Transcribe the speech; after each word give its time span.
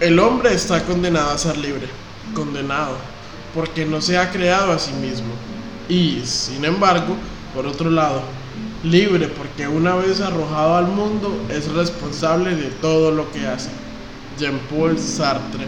El 0.00 0.18
hombre 0.18 0.54
está 0.54 0.82
condenado 0.86 1.30
a 1.30 1.36
ser 1.36 1.58
libre, 1.58 1.86
condenado, 2.34 2.96
porque 3.54 3.84
no 3.84 4.00
se 4.00 4.16
ha 4.16 4.30
creado 4.30 4.72
a 4.72 4.78
sí 4.78 4.92
mismo. 4.94 5.28
Y, 5.90 6.22
sin 6.24 6.64
embargo, 6.64 7.16
por 7.54 7.66
otro 7.66 7.90
lado, 7.90 8.22
libre 8.82 9.28
porque 9.28 9.68
una 9.68 9.94
vez 9.96 10.22
arrojado 10.22 10.76
al 10.76 10.88
mundo 10.88 11.46
es 11.50 11.70
responsable 11.70 12.56
de 12.56 12.70
todo 12.70 13.10
lo 13.10 13.30
que 13.30 13.46
hace. 13.46 13.68
Jean-Paul 14.38 14.98
Sartre. 14.98 15.66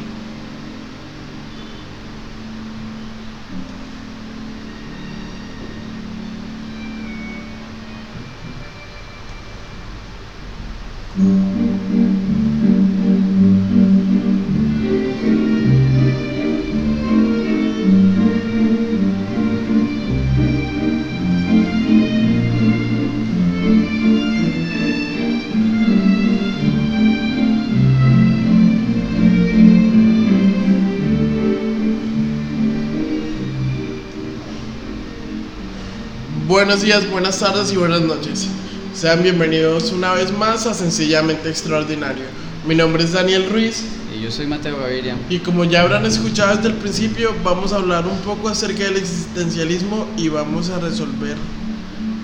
Buenos 36.65 36.83
días, 36.83 37.11
buenas 37.11 37.41
tardes 37.41 37.73
y 37.73 37.77
buenas 37.77 38.03
noches. 38.03 38.47
Sean 38.95 39.21
bienvenidos 39.21 39.91
una 39.91 40.13
vez 40.13 40.31
más 40.31 40.65
a 40.65 40.75
Sencillamente 40.75 41.49
Extraordinario. 41.49 42.23
Mi 42.65 42.77
nombre 42.77 43.03
es 43.03 43.11
Daniel 43.11 43.51
Ruiz. 43.51 43.83
Y 44.17 44.23
yo 44.23 44.31
soy 44.31 44.47
Mateo 44.47 44.79
Gaviria. 44.79 45.17
Y 45.29 45.41
como 45.41 45.65
ya 45.65 45.81
habrán 45.83 46.07
escuchado 46.07 46.55
desde 46.55 46.69
el 46.69 46.77
principio, 46.77 47.35
vamos 47.43 47.73
a 47.73 47.79
hablar 47.79 48.07
un 48.07 48.17
poco 48.19 48.49
acerca 48.49 48.85
del 48.85 48.97
existencialismo 48.97 50.07
y 50.17 50.29
vamos 50.29 50.71
a 50.71 50.79
resolver 50.79 51.37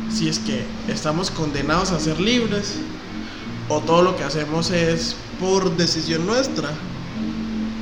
si 0.09 0.29
es 0.29 0.39
que 0.39 0.63
estamos 0.87 1.33
condenados 1.33 1.91
a 1.91 1.99
ser 1.99 2.21
libres 2.21 2.77
o 3.69 3.81
todo 3.81 4.03
lo 4.03 4.17
que 4.17 4.23
hacemos 4.23 4.71
es 4.71 5.17
por 5.41 5.77
decisión 5.77 6.25
nuestra 6.27 6.71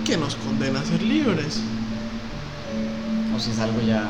que 0.06 0.16
nos 0.16 0.36
condena 0.36 0.80
a 0.80 0.84
ser 0.86 1.02
libres. 1.02 1.60
O 3.36 3.38
si 3.38 3.50
es 3.50 3.58
algo 3.58 3.82
ya 3.86 4.08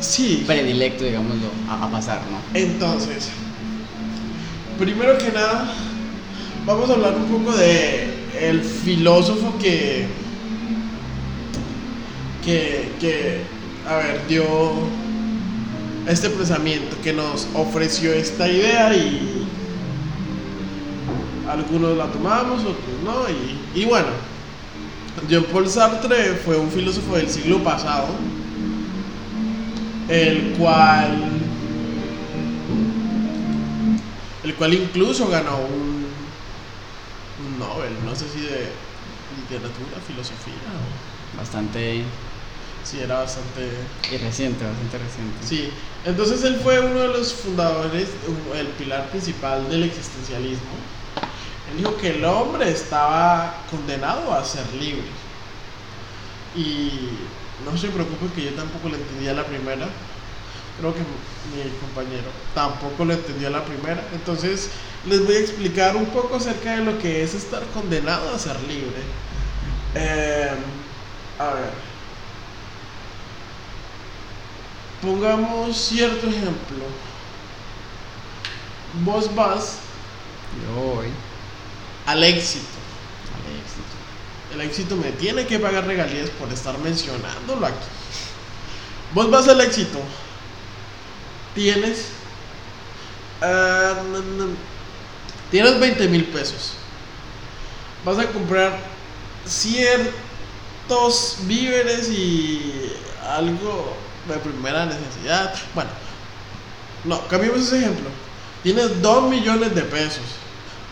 Sí. 0.00 0.44
predilecto, 0.46 1.04
digámoslo, 1.04 1.48
a, 1.68 1.84
a 1.86 1.90
pasar, 1.90 2.20
¿no? 2.30 2.38
Entonces, 2.58 3.28
primero 4.78 5.18
que 5.18 5.30
nada, 5.32 5.72
vamos 6.64 6.88
a 6.90 6.94
hablar 6.94 7.14
un 7.16 7.24
poco 7.24 7.56
de 7.56 8.06
el 8.40 8.62
filósofo 8.62 9.54
que, 9.58 10.06
que, 12.44 12.92
que, 13.00 13.40
a 13.88 13.96
ver, 13.96 14.26
dio 14.28 14.44
este 16.06 16.30
pensamiento, 16.30 16.96
que 17.02 17.12
nos 17.12 17.48
ofreció 17.54 18.12
esta 18.12 18.48
idea 18.48 18.94
y 18.94 19.46
algunos 21.48 21.96
la 21.96 22.06
tomamos, 22.06 22.60
otros 22.60 22.76
no, 23.04 23.24
y, 23.28 23.80
y 23.80 23.84
bueno, 23.84 24.08
Jean-Paul 25.28 25.68
Sartre 25.68 26.34
fue 26.44 26.56
un 26.56 26.70
filósofo 26.70 27.16
del 27.16 27.28
siglo 27.28 27.62
pasado, 27.64 28.06
el 30.08 30.52
cual 30.56 31.28
el 34.42 34.56
cual 34.56 34.74
incluso 34.74 35.28
ganó 35.28 35.60
un, 35.66 36.34
un 37.36 37.58
Nobel, 37.58 38.04
no 38.04 38.14
sé 38.16 38.28
si 38.28 38.40
de 38.40 38.88
literatura, 39.30 40.00
filosofía, 40.00 40.80
o- 40.80 41.00
Bastante. 41.32 42.10
sí, 42.82 42.98
era 43.00 43.18
bastante... 43.18 43.90
Y 44.10 44.16
reciente, 44.16 44.64
bastante 44.64 44.98
reciente. 44.98 45.46
Sí, 45.46 45.78
entonces 46.02 46.42
él 46.44 46.56
fue 46.56 46.80
uno 46.80 47.00
de 47.00 47.08
los 47.08 47.34
fundadores, 47.34 48.18
el 48.54 48.68
pilar 48.76 49.10
principal 49.10 49.68
del 49.68 49.84
existencialismo. 49.84 50.90
Él 51.66 51.76
dijo 51.78 51.96
que 51.96 52.10
el 52.10 52.24
hombre 52.24 52.70
estaba 52.70 53.66
condenado 53.68 54.32
a 54.34 54.44
ser 54.44 54.72
libre. 54.74 55.14
Y 56.52 57.47
no 57.64 57.76
se 57.76 57.88
preocupen 57.88 58.28
que 58.30 58.44
yo 58.44 58.52
tampoco 58.52 58.88
lo 58.88 58.96
entendía 58.96 59.32
a 59.32 59.34
la 59.34 59.44
primera. 59.44 59.88
Creo 60.78 60.94
que 60.94 61.00
mi 61.00 61.70
compañero 61.80 62.28
tampoco 62.54 63.04
lo 63.04 63.14
entendió 63.14 63.48
a 63.48 63.50
la 63.50 63.64
primera. 63.64 64.02
Entonces 64.12 64.70
les 65.06 65.24
voy 65.24 65.36
a 65.36 65.40
explicar 65.40 65.96
un 65.96 66.06
poco 66.06 66.36
acerca 66.36 66.76
de 66.76 66.84
lo 66.84 66.98
que 66.98 67.22
es 67.22 67.34
estar 67.34 67.62
condenado 67.74 68.32
a 68.32 68.38
ser 68.38 68.60
libre. 68.62 69.02
Eh, 69.94 70.50
a 71.38 71.46
ver. 71.46 71.88
Pongamos 75.02 75.76
cierto 75.76 76.26
ejemplo. 76.26 76.84
Vos 79.04 79.32
vas 79.34 79.78
Yo 80.64 80.94
voy 80.94 81.06
al 82.06 82.24
éxito. 82.24 82.87
El 84.52 84.60
éxito 84.62 84.96
me 84.96 85.12
tiene 85.12 85.46
que 85.46 85.58
pagar 85.58 85.86
regalías 85.86 86.30
por 86.30 86.50
estar 86.52 86.78
mencionándolo 86.78 87.66
aquí. 87.66 87.76
Vos 89.12 89.30
vas 89.30 89.48
al 89.48 89.60
éxito. 89.60 89.98
Tienes. 91.54 92.06
ah, 93.42 93.94
tienes 95.50 95.78
20 95.78 96.08
mil 96.08 96.24
pesos. 96.26 96.74
Vas 98.04 98.18
a 98.18 98.26
comprar 98.28 98.78
ciertos 99.46 100.10
víveres 101.42 102.08
y 102.08 102.92
algo 103.26 103.96
de 104.28 104.36
primera 104.38 104.86
necesidad. 104.86 105.54
Bueno, 105.74 105.90
no, 107.04 107.26
cambiemos 107.28 107.60
ese 107.60 107.78
ejemplo. 107.78 108.08
Tienes 108.62 109.00
2 109.00 109.30
millones 109.30 109.74
de 109.74 109.82
pesos. 109.82 110.24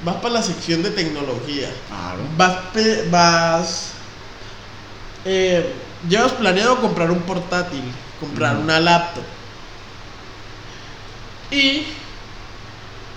Vas 0.05 0.17
para 0.17 0.35
la 0.35 0.43
sección 0.43 0.83
de 0.83 0.91
tecnología. 0.91 1.71
Claro. 1.89 2.21
Vas, 2.37 2.57
vas 3.11 3.93
eh, 5.25 5.73
llevas 6.09 6.33
planeado 6.33 6.81
comprar 6.81 7.11
un 7.11 7.21
portátil, 7.23 7.83
comprar 8.21 8.57
una 8.57 8.79
laptop. 8.79 9.25
Y 11.51 11.85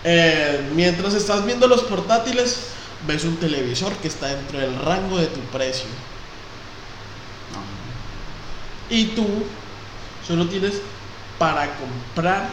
eh, 0.04 0.70
mientras 0.76 1.14
estás 1.14 1.46
viendo 1.46 1.68
los 1.68 1.82
portátiles, 1.84 2.70
ves 3.06 3.24
un 3.26 3.38
televisor 3.38 3.94
que 3.98 4.08
está 4.08 4.28
dentro 4.28 4.60
del 4.60 4.76
rango 4.80 5.18
de 5.18 5.28
tu 5.28 5.40
precio. 5.52 5.88
Y 8.90 9.06
tú 9.08 9.28
solo 10.28 10.48
tienes 10.48 10.82
para 11.38 11.70
comprar 11.76 12.50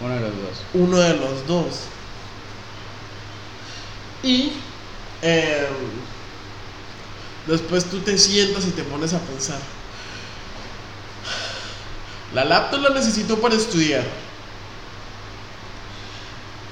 Uno 0.00 0.14
de 0.14 0.20
los 0.20 0.30
dos. 0.30 0.62
uno 0.74 0.98
de 0.98 1.16
los 1.16 1.46
dos. 1.46 1.80
Y 4.28 4.52
eh, 5.22 5.66
después 7.46 7.86
tú 7.86 7.98
te 8.00 8.18
sientas 8.18 8.66
y 8.66 8.72
te 8.72 8.82
pones 8.82 9.14
a 9.14 9.20
pensar. 9.20 9.58
La 12.34 12.44
laptop 12.44 12.82
la 12.82 12.90
necesito 12.90 13.40
para 13.40 13.54
estudiar. 13.54 14.04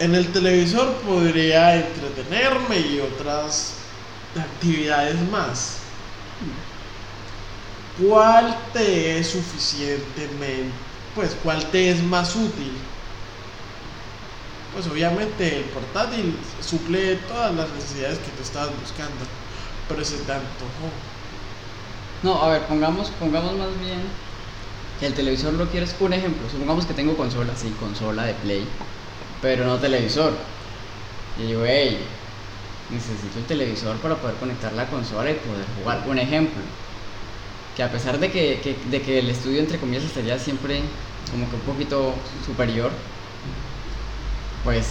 En 0.00 0.14
el 0.14 0.30
televisor 0.34 1.00
podría 1.00 1.76
entretenerme 1.76 2.78
y 2.78 3.00
otras 3.00 3.72
actividades 4.38 5.16
más. 5.30 5.78
¿Cuál 7.98 8.54
te 8.74 9.18
es 9.18 9.30
suficientemente, 9.30 10.74
pues 11.14 11.30
cuál 11.42 11.70
te 11.70 11.88
es 11.88 12.02
más 12.02 12.36
útil? 12.36 12.95
Pues 14.76 14.88
obviamente 14.88 15.56
el 15.56 15.70
portátil 15.70 16.44
suple 16.60 17.16
todas 17.16 17.54
las 17.54 17.72
necesidades 17.72 18.18
que 18.18 18.30
tú 18.30 18.42
estabas 18.42 18.78
buscando, 18.78 19.24
pero 19.88 20.04
se 20.04 20.18
te 20.18 20.32
antojó. 20.32 20.92
No, 22.22 22.42
a 22.42 22.48
ver, 22.50 22.66
pongamos, 22.66 23.10
pongamos 23.12 23.56
más 23.56 23.78
bien 23.78 24.12
que 24.98 25.06
el 25.06 25.14
televisor 25.14 25.54
lo 25.54 25.70
quieres. 25.70 25.96
Un 26.00 26.12
ejemplo, 26.12 26.48
supongamos 26.50 26.86
que 26.86 26.94
tengo 26.94 27.16
consola, 27.16 27.56
sí, 27.56 27.74
consola 27.74 28.24
de 28.26 28.34
Play, 28.34 28.78
pero 29.40 29.64
no 29.66 29.80
televisor. 29.80 30.38
Y 31.36 31.48
yo 31.48 31.64
hey, 31.66 32.08
necesito 32.88 33.38
el 33.38 33.46
televisor 33.46 34.00
para 34.00 34.20
poder 34.20 34.36
conectar 34.38 34.72
la 34.74 34.90
consola 34.90 35.30
y 35.32 35.36
poder 35.36 35.68
jugar. 35.68 36.08
Un 36.08 36.18
ejemplo, 36.18 36.64
que 37.74 37.82
a 37.82 37.90
pesar 37.92 38.18
de 38.18 38.30
que, 38.30 38.60
que- 38.60 38.82
de 38.86 39.02
que 39.02 39.18
el 39.18 39.28
estudio, 39.30 39.60
entre 39.60 39.78
comillas, 39.78 40.04
estaría 40.04 40.38
siempre 40.38 40.96
como 41.30 41.48
que 41.48 41.56
un 41.56 41.62
poquito 41.62 42.24
superior, 42.26 42.92
pues 44.66 44.86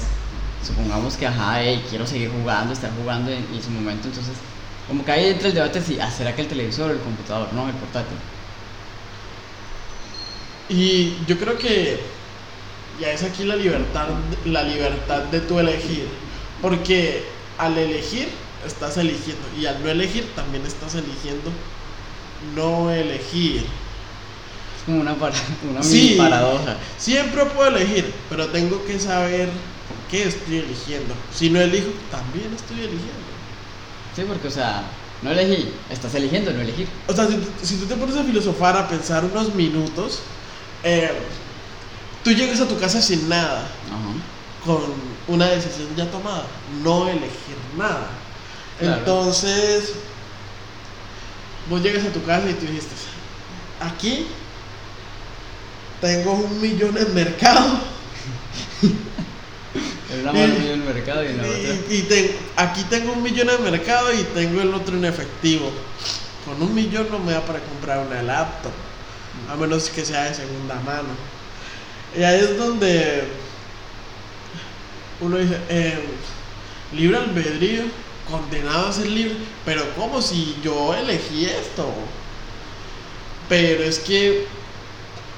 supongamos 0.61 1.17
que, 1.17 1.27
ajá, 1.27 1.61
hey, 1.63 1.87
quiero 1.89 2.07
seguir 2.07 2.31
jugando, 2.31 2.73
estar 2.73 2.93
jugando 2.93 3.31
en, 3.31 3.53
en 3.53 3.63
su 3.63 3.71
momento, 3.71 4.09
entonces, 4.09 4.43
como 4.87 5.05
que 5.05 5.11
ahí 5.13 5.27
entra 5.27 5.49
el 5.49 5.55
debate 5.55 5.81
si, 5.81 5.99
ah, 5.99 6.11
¿será 6.11 6.35
que 6.35 6.43
el 6.43 6.49
televisor 6.49 6.91
o 6.91 6.93
el 6.93 7.01
computador? 7.01 7.53
No, 7.53 7.69
el 7.69 7.77
portátil. 7.77 8.19
Y 10.67 11.25
yo 11.25 11.37
creo 11.37 11.57
que 11.57 12.17
ya 12.97 13.11
es 13.11 13.23
aquí 13.23 13.43
la 13.45 13.55
libertad, 13.57 14.35
la 14.45 14.63
libertad 14.63 15.25
de 15.25 15.41
tu 15.41 15.59
elegir, 15.59 16.27
porque 16.61 17.47
al 17.57 17.77
elegir 17.77 18.51
estás 18.61 18.97
eligiendo. 18.97 19.49
Y 19.51 19.67
al 19.67 19.83
no 19.83 19.89
elegir, 19.89 20.33
también 20.35 20.65
estás 20.65 20.95
eligiendo 20.95 21.69
no 22.39 22.91
elegir. 22.91 23.84
Como 24.85 25.01
una, 25.01 25.15
para- 25.15 25.35
una 25.69 25.81
Sí. 25.83 26.01
mini 26.01 26.15
paradoja. 26.15 26.77
Siempre 26.97 27.45
puedo 27.45 27.69
elegir, 27.75 28.13
pero 28.29 28.47
tengo 28.49 28.83
que 28.85 28.99
saber 28.99 29.49
qué 30.11 30.23
estoy 30.27 30.57
eligiendo. 30.59 31.13
Si 31.33 31.49
no 31.49 31.59
elijo, 31.59 31.87
también 32.11 32.53
estoy 32.53 32.79
eligiendo. 32.79 33.25
Sí, 34.15 34.23
porque, 34.27 34.47
o 34.47 34.51
sea, 34.51 34.83
no 35.23 35.31
elegí, 35.31 35.71
estás 35.89 36.13
eligiendo 36.15 36.51
no 36.53 36.61
elegir. 36.61 36.87
O 37.07 37.13
sea, 37.13 37.27
si, 37.27 37.37
si 37.63 37.77
tú 37.77 37.85
te 37.85 37.95
pones 37.95 38.15
a 38.15 38.23
filosofar, 38.23 38.77
a 38.77 38.87
pensar 38.87 39.25
unos 39.25 39.53
minutos, 39.55 40.19
eh, 40.83 41.11
tú 42.23 42.31
llegas 42.31 42.61
a 42.61 42.67
tu 42.67 42.77
casa 42.77 43.01
sin 43.01 43.27
nada, 43.27 43.61
Ajá. 43.87 44.63
con 44.63 44.83
una 45.27 45.47
decisión 45.47 45.87
ya 45.97 46.09
tomada, 46.11 46.45
no 46.83 47.07
elegir 47.09 47.55
nada. 47.75 48.07
Claro. 48.79 48.97
Entonces, 48.99 49.93
vos 51.69 51.81
llegas 51.81 52.05
a 52.05 52.09
tu 52.13 52.23
casa 52.23 52.47
y 52.49 52.53
tú 52.53 52.67
dijiste, 52.67 52.93
aquí 53.81 54.27
tengo 56.05 56.33
un 56.33 56.61
millón 56.61 56.97
en 56.97 57.13
mercado. 57.13 57.79
Es 60.15 60.23
mano 60.23 60.37
en 60.39 60.61
el 60.67 60.77
mercado 60.81 61.23
y 61.23 61.27
en 61.27 61.37
la. 61.37 61.47
Y, 61.47 61.85
y 61.89 62.01
te- 62.03 62.35
aquí 62.55 62.83
tengo 62.89 63.11
un 63.13 63.23
millón 63.23 63.49
en 63.49 63.63
mercado 63.63 64.13
y 64.13 64.23
tengo 64.35 64.61
el 64.61 64.73
otro 64.73 64.95
en 64.95 65.03
efectivo. 65.05 65.71
Con 66.45 66.61
un 66.61 66.73
millón 66.75 67.07
no 67.11 67.19
me 67.19 67.31
da 67.33 67.41
para 67.41 67.59
comprar 67.59 68.05
una 68.05 68.21
laptop, 68.21 68.71
a 69.51 69.55
menos 69.55 69.89
que 69.89 70.05
sea 70.05 70.25
de 70.25 70.35
segunda 70.35 70.75
mano. 70.85 71.09
Y 72.17 72.21
ahí 72.23 72.39
es 72.39 72.57
donde 72.57 73.23
uno 75.21 75.37
dice, 75.37 75.57
eh, 75.69 75.97
libre 76.93 77.17
albedrío, 77.17 77.81
condenado 78.29 78.87
a 78.89 78.93
ser 78.93 79.07
libre, 79.07 79.35
pero 79.65 79.83
como 79.95 80.21
si 80.21 80.55
yo 80.63 80.93
elegí 80.93 81.45
esto. 81.45 81.91
Pero 83.49 83.83
es 83.83 83.99
que 83.99 84.47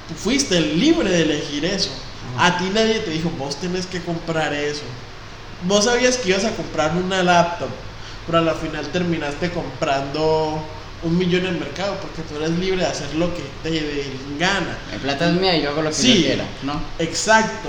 tú 0.08 0.14
fuiste 0.14 0.60
libre 0.60 1.10
de 1.10 1.22
elegir 1.22 1.64
eso. 1.64 1.90
Ajá. 2.36 2.46
A 2.46 2.58
ti 2.58 2.70
nadie 2.72 3.00
te 3.00 3.10
dijo, 3.10 3.30
vos 3.38 3.56
tenés 3.56 3.86
que 3.86 4.02
comprar 4.02 4.52
eso. 4.52 4.82
Vos 5.64 5.84
sabías 5.84 6.16
que 6.18 6.30
ibas 6.30 6.44
a 6.44 6.54
comprar 6.54 6.96
una 6.96 7.22
laptop, 7.22 7.68
pero 8.26 8.38
a 8.38 8.42
la 8.42 8.54
final 8.54 8.86
terminaste 8.88 9.50
comprando 9.50 10.62
un 11.02 11.16
millón 11.16 11.46
en 11.46 11.58
mercado 11.60 11.96
porque 12.00 12.22
tú 12.22 12.36
eres 12.36 12.50
libre 12.58 12.78
de 12.80 12.86
hacer 12.86 13.14
lo 13.14 13.32
que 13.34 13.42
te 13.62 13.70
dé 13.70 14.04
gana. 14.38 14.76
Mi 14.92 14.98
plata 14.98 15.28
es 15.28 15.34
mía 15.34 15.56
y 15.56 15.62
yo 15.62 15.70
hago 15.70 15.82
lo 15.82 15.90
que 15.90 15.94
Sí. 15.94 16.14
yo 16.22 16.26
quiera, 16.26 16.44
¿no? 16.62 16.80
Exacto. 16.98 17.68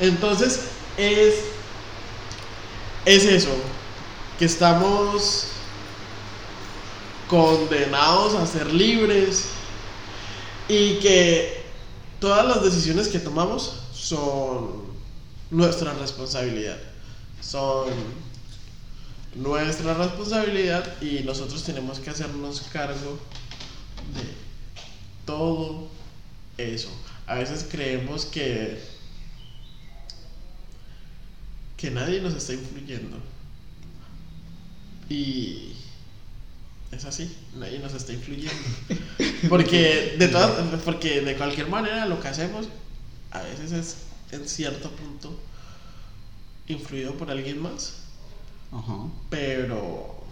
Entonces 0.00 0.60
es 0.96 1.34
es 3.04 3.24
eso, 3.24 3.50
que 4.38 4.44
estamos 4.44 5.46
condenados 7.28 8.34
a 8.34 8.46
ser 8.46 8.66
libres 8.72 9.44
y 10.68 10.94
que 10.96 11.57
todas 12.20 12.46
las 12.46 12.62
decisiones 12.62 13.08
que 13.08 13.18
tomamos 13.18 13.80
son 13.92 14.84
nuestra 15.50 15.92
responsabilidad. 15.94 16.78
Son 17.40 17.88
nuestra 19.34 19.94
responsabilidad 19.94 21.00
y 21.00 21.20
nosotros 21.24 21.62
tenemos 21.64 21.98
que 22.00 22.10
hacernos 22.10 22.62
cargo 22.72 23.18
de 24.14 24.24
todo 25.24 25.88
eso. 26.56 26.88
A 27.26 27.34
veces 27.36 27.66
creemos 27.70 28.24
que 28.24 28.98
que 31.78 31.90
nadie 31.92 32.20
nos 32.20 32.34
está 32.34 32.52
influyendo. 32.52 33.16
Y 35.08 35.74
es 36.92 37.04
así, 37.04 37.34
nadie 37.56 37.78
nos 37.78 37.94
está 37.94 38.12
influyendo. 38.12 38.52
Porque 39.48 40.16
de 40.18 40.28
todas 40.28 40.82
porque 40.82 41.20
de 41.20 41.36
cualquier 41.36 41.68
manera 41.68 42.06
lo 42.06 42.20
que 42.20 42.28
hacemos 42.28 42.68
a 43.30 43.40
veces 43.42 43.72
es 43.72 43.96
en 44.32 44.48
cierto 44.48 44.90
punto 44.90 45.38
influido 46.66 47.14
por 47.14 47.30
alguien 47.30 47.62
más, 47.62 48.04
Ajá. 48.72 49.06
pero 49.30 50.22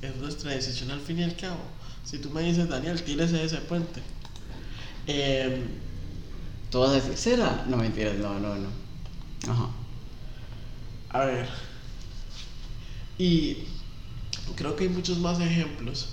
es 0.00 0.16
nuestra 0.16 0.52
decisión 0.52 0.90
al 0.90 1.00
fin 1.00 1.18
y 1.18 1.24
al 1.24 1.36
cabo. 1.36 1.60
Si 2.04 2.18
tú 2.18 2.30
me 2.30 2.42
dices, 2.42 2.68
Daniel, 2.68 3.02
tírese 3.02 3.36
de 3.36 3.44
ese 3.44 3.56
puente. 3.58 4.00
Em, 5.06 5.68
¿Tú 6.70 6.80
vas 6.80 6.90
a 6.90 6.94
decir, 6.94 7.16
será? 7.16 7.64
No, 7.68 7.76
mentiras, 7.76 8.16
no, 8.16 8.38
no, 8.38 8.54
no. 8.56 8.68
Ajá. 9.48 9.70
A 11.10 11.24
ver. 11.24 11.48
Y 13.18 13.64
creo 14.54 14.76
que 14.76 14.84
hay 14.84 14.90
muchos 14.90 15.18
más 15.18 15.40
ejemplos. 15.40 16.10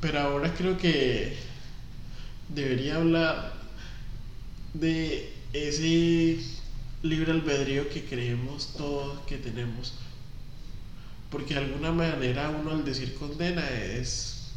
Pero 0.00 0.20
ahora 0.20 0.54
creo 0.54 0.78
que 0.78 1.36
debería 2.48 2.96
hablar 2.96 3.52
de 4.74 5.34
ese 5.52 6.38
libre 7.02 7.32
albedrío 7.32 7.88
que 7.88 8.04
creemos 8.04 8.74
todos 8.76 9.20
que 9.26 9.38
tenemos. 9.38 9.94
Porque 11.30 11.54
de 11.54 11.60
alguna 11.60 11.92
manera 11.92 12.48
uno 12.50 12.70
al 12.70 12.84
decir 12.84 13.14
condena 13.14 13.68
es 13.68 14.52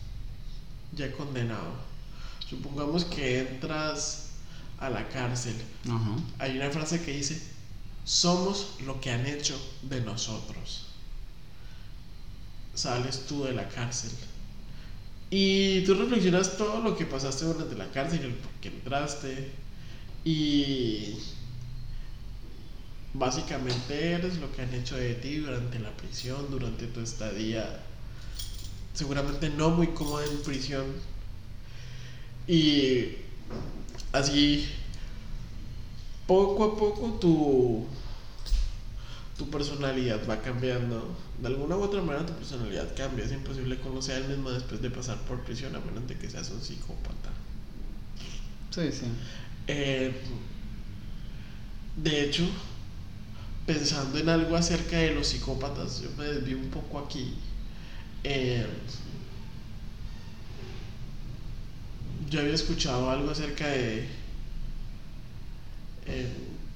ya 0.94 1.12
condenado. 1.12 1.74
Supongamos 2.50 3.06
que 3.06 3.40
entras 3.40 4.32
a 4.80 4.90
la 4.90 5.08
cárcel 5.10 5.56
hay 6.40 6.58
una 6.58 6.70
frase 6.70 7.02
que 7.02 7.14
dice, 7.14 7.42
somos 8.04 8.76
lo 8.86 9.00
que 9.00 9.12
han 9.12 9.26
hecho 9.26 9.60
de 9.84 10.02
nosotros. 10.02 10.88
Sales 12.82 13.28
tú 13.28 13.44
de 13.44 13.54
la 13.54 13.70
cárcel. 13.70 14.10
Y 15.30 15.84
tú 15.86 15.94
reflexionas 15.94 16.58
todo 16.58 16.82
lo 16.82 16.98
que 16.98 17.06
pasaste 17.06 17.46
durante 17.46 17.76
la 17.76 17.92
cárcel, 17.92 18.22
el 18.22 18.34
por 18.34 18.52
qué 18.54 18.70
entraste. 18.70 19.52
Y 20.26 21.14
básicamente 23.14 24.14
eres 24.14 24.40
lo 24.40 24.52
que 24.52 24.64
han 24.64 24.74
hecho 24.74 24.98
de 24.98 25.14
ti 25.14 25.36
durante 25.36 25.78
la 25.78 25.92
prisión, 25.92 26.50
durante 26.50 26.88
tu 26.88 27.02
estadía. 27.02 27.84
Seguramente 28.96 29.52
no 29.52 29.70
muy 29.70 29.90
cómoda 29.90 30.26
en 30.26 30.42
prisión. 30.42 30.86
Y 32.48 33.10
así 34.12 34.68
poco 36.26 36.64
a 36.64 36.78
poco 36.80 37.20
tu, 37.20 37.86
tu 39.38 39.50
personalidad 39.50 40.28
va 40.30 40.42
cambiando. 40.42 41.16
De 41.40 41.48
alguna 41.48 41.78
u 41.78 41.82
otra 41.82 42.02
manera 42.02 42.26
tu 42.26 42.34
personalidad 42.34 42.96
cambia. 42.96 43.26
Es 43.26 43.32
imposible 43.32 43.78
sea 44.02 44.18
el 44.18 44.28
mismo 44.28 44.52
después 44.52 44.82
de 44.82 44.90
pasar 44.90 45.18
por 45.22 45.44
prisión, 45.44 45.76
a 45.76 45.80
menos 45.80 46.08
de 46.08 46.18
que 46.18 46.30
seas 46.30 46.50
un 46.52 46.62
psicópata. 46.62 47.32
Sí, 48.70 48.92
sí. 48.92 49.06
Eh, 49.68 50.14
de 51.98 52.24
hecho, 52.24 52.44
pensando 53.66 54.18
en 54.18 54.30
algo 54.30 54.56
acerca 54.56 54.98
de 54.98 55.14
los 55.14 55.28
psicópatas, 55.28 56.02
yo 56.02 56.10
me 56.18 56.26
desvío 56.26 56.58
un 56.58 56.70
poco 56.70 57.00
aquí. 57.00 57.34
Eh, 58.24 58.66
yo 62.30 62.40
había 62.40 62.54
escuchado 62.54 63.10
algo 63.10 63.32
acerca 63.32 63.68
de 63.68 64.08
eh, 66.06 66.28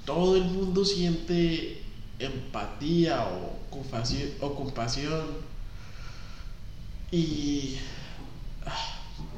todo 0.06 0.36
el 0.36 0.44
mundo 0.44 0.84
siente 0.84 1.82
empatía 2.20 3.24
o 3.26 3.60
compasión, 3.70 4.30
o 4.42 4.56
compasión 4.56 5.28
y 7.12 7.78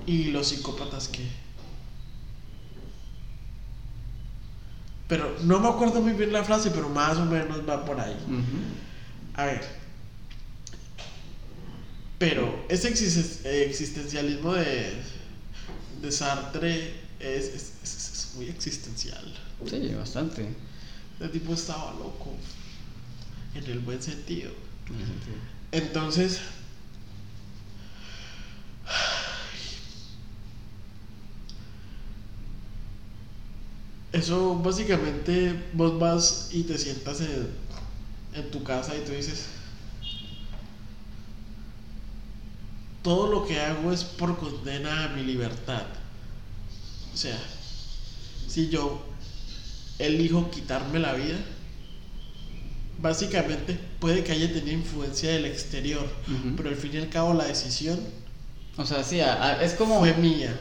y 0.05 0.25
los 0.25 0.47
psicópatas 0.49 1.07
que 1.09 1.27
pero 5.07 5.37
no 5.43 5.59
me 5.59 5.69
acuerdo 5.69 6.01
muy 6.01 6.13
bien 6.13 6.33
la 6.33 6.43
frase 6.43 6.71
pero 6.71 6.89
más 6.89 7.17
o 7.17 7.25
menos 7.25 7.67
va 7.67 7.85
por 7.85 7.99
ahí 7.99 8.15
a 9.35 9.45
ver. 9.45 9.61
Pero 12.19 12.65
ese 12.69 12.91
exis- 12.91 13.45
existencialismo 13.45 14.53
de, 14.53 14.91
de 16.01 16.11
Sartre 16.11 16.95
es, 17.19 17.45
es- 17.49 17.73
es- 17.83 18.11
es 18.13 18.31
muy 18.35 18.47
existencial. 18.49 19.23
Sí, 19.69 19.93
bastante. 19.93 20.47
El 21.19 21.29
tipo 21.31 21.53
estaba 21.53 21.91
loco. 21.93 22.33
En 23.57 23.71
el 23.71 23.79
buen 23.79 24.01
sentido. 24.01 24.51
en 24.87 24.95
ese 24.95 25.05
sentido. 25.05 25.37
Entonces. 25.71 26.39
Eso 34.11 34.55
básicamente 34.55 35.69
vos 35.73 35.99
vas 35.99 36.49
y 36.51 36.63
te 36.63 36.77
sientas 36.77 37.21
en, 37.21 37.49
en 38.33 38.51
tu 38.51 38.63
casa 38.63 38.95
y 38.95 39.01
tú 39.01 39.11
dices, 39.11 39.45
todo 43.03 43.27
lo 43.31 43.45
que 43.45 43.59
hago 43.59 43.91
es 43.91 44.03
por 44.03 44.37
condena 44.37 45.05
a 45.05 45.09
mi 45.09 45.23
libertad. 45.23 45.85
O 47.13 47.17
sea, 47.17 47.37
si 48.47 48.69
yo 48.69 49.05
elijo 49.99 50.49
quitarme 50.51 50.99
la 50.99 51.13
vida, 51.13 51.37
básicamente 52.99 53.77
puede 53.99 54.23
que 54.23 54.31
haya 54.31 54.51
tenido 54.51 54.73
influencia 54.77 55.29
del 55.31 55.45
exterior, 55.45 56.03
Ujú. 56.27 56.55
pero 56.55 56.69
al 56.69 56.75
fin 56.75 56.91
y 56.93 56.97
al 56.97 57.09
cabo 57.09 57.33
la 57.33 57.45
decisión 57.45 57.99
O 58.77 58.85
sea, 58.85 59.03
sí, 59.03 59.19
a- 59.21 59.43
a- 59.43 59.63
es 59.63 59.73
como... 59.73 59.99
fue 59.99 60.13
mía. 60.15 60.55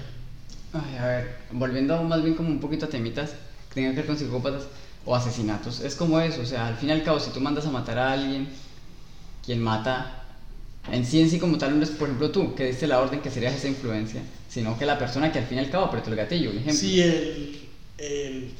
Ay, 0.72 0.96
a 0.98 1.06
ver, 1.06 1.36
volviendo 1.52 2.02
más 2.02 2.22
bien 2.22 2.34
como 2.34 2.48
un 2.50 2.60
poquito 2.60 2.86
a 2.86 2.88
temitas 2.88 3.30
que 3.68 3.74
tengan 3.74 3.92
que 3.92 3.98
ver 4.00 4.06
con 4.06 4.18
psicópatas 4.18 4.64
o 5.04 5.14
asesinatos, 5.14 5.80
es 5.80 5.94
como 5.94 6.18
eso, 6.20 6.40
o 6.42 6.46
sea, 6.46 6.66
al 6.66 6.76
fin 6.76 6.88
y 6.88 6.92
al 6.92 7.02
cabo, 7.02 7.20
si 7.20 7.30
tú 7.30 7.40
mandas 7.40 7.66
a 7.66 7.70
matar 7.70 7.98
a 7.98 8.12
alguien, 8.12 8.48
quien 9.44 9.60
mata, 9.62 10.24
en 10.90 11.04
sí 11.06 11.20
en 11.20 11.30
sí 11.30 11.38
como 11.38 11.58
tal 11.58 11.78
no 11.78 11.84
es, 11.84 11.90
por 11.90 12.08
ejemplo, 12.08 12.30
tú, 12.30 12.54
que 12.54 12.64
diste 12.66 12.86
la 12.86 13.00
orden 13.00 13.20
que 13.20 13.30
serías 13.30 13.54
esa 13.54 13.68
influencia, 13.68 14.22
sino 14.48 14.76
que 14.78 14.84
la 14.86 14.98
persona 14.98 15.30
que 15.32 15.38
al 15.38 15.46
fin 15.46 15.58
y 15.58 15.60
al 15.60 15.70
cabo 15.70 15.84
apretó 15.86 16.10
el 16.10 16.16
gatillo, 16.16 16.50
un 16.50 16.56
ejemplo. 16.58 16.74
Sí, 16.80 17.00
el, 17.00 17.60
el, 17.98 18.50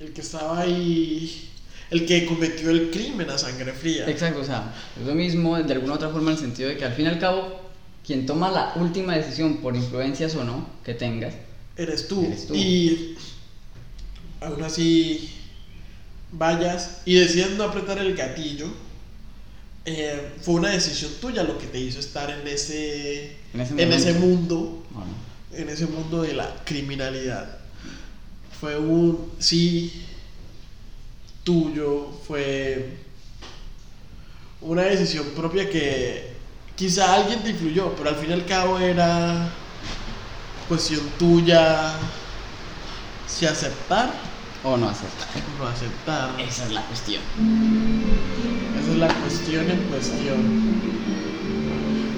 el 0.00 0.12
que 0.12 0.20
estaba 0.20 0.60
ahí, 0.60 1.48
el 1.92 2.06
que 2.06 2.26
cometió 2.26 2.70
el 2.70 2.90
crimen 2.90 3.28
a 3.30 3.38
sangre 3.38 3.72
fría. 3.72 4.08
Exacto, 4.08 4.40
o 4.40 4.44
sea, 4.44 4.74
es 5.00 5.06
lo 5.06 5.14
mismo 5.14 5.56
de 5.62 5.72
alguna 5.72 5.94
otra 5.94 6.08
forma 6.08 6.30
en 6.30 6.36
el 6.36 6.42
sentido 6.42 6.68
de 6.70 6.76
que 6.76 6.84
al 6.84 6.94
fin 6.94 7.04
y 7.04 7.08
al 7.08 7.18
cabo, 7.18 7.60
quien 8.06 8.26
toma 8.26 8.50
la 8.50 8.72
última 8.76 9.14
decisión 9.16 9.58
por 9.58 9.76
influencias 9.76 10.34
o 10.34 10.44
no 10.44 10.66
que 10.84 10.94
tengas, 10.94 11.34
Eres 11.76 12.06
tú. 12.08 12.24
Eres 12.26 12.46
tú. 12.46 12.54
Y 12.54 13.16
aún 14.40 14.62
así 14.62 15.30
vayas 16.32 17.02
y 17.04 17.14
decidas 17.14 17.50
no 17.52 17.64
apretar 17.64 17.98
el 17.98 18.14
gatillo. 18.16 18.66
eh, 19.84 20.32
fue 20.42 20.54
una 20.54 20.70
decisión 20.70 21.10
tuya 21.20 21.42
lo 21.42 21.58
que 21.58 21.66
te 21.66 21.78
hizo 21.80 21.98
estar 21.98 22.30
en 22.30 22.46
ese, 22.46 23.36
En 23.54 23.60
ese 23.60 23.82
en 23.82 23.92
ese 23.92 24.12
momento. 24.14 24.26
mundo, 24.54 24.86
en 25.54 25.68
ese 25.68 25.86
mundo 25.86 26.22
de 26.22 26.34
la 26.34 26.54
criminalidad. 26.64 27.58
Fue 28.60 28.78
un 28.78 29.32
sí 29.40 30.04
tuyo, 31.44 32.08
fue 32.26 32.96
una 34.60 34.82
decisión 34.82 35.26
propia 35.36 35.68
que 35.68 36.32
quizá 36.76 37.14
alguien 37.14 37.42
te 37.42 37.50
influyó, 37.50 37.94
pero 37.96 38.10
al 38.10 38.16
fin 38.16 38.30
y 38.30 38.32
al 38.32 38.46
cabo 38.46 38.78
era 38.78 39.48
cuestión 40.68 41.00
tuya 41.18 41.92
si 43.26 43.46
aceptar 43.46 44.12
O 44.62 44.76
no 44.76 44.88
aceptar. 44.88 45.28
no 45.58 45.66
aceptar. 45.66 46.40
Esa 46.40 46.66
es 46.66 46.72
la 46.72 46.82
cuestión. 46.82 47.22
Esa 48.80 48.92
es 48.92 48.98
la 48.98 49.08
cuestión 49.14 49.70
en 49.70 49.78
cuestión. 49.84 50.72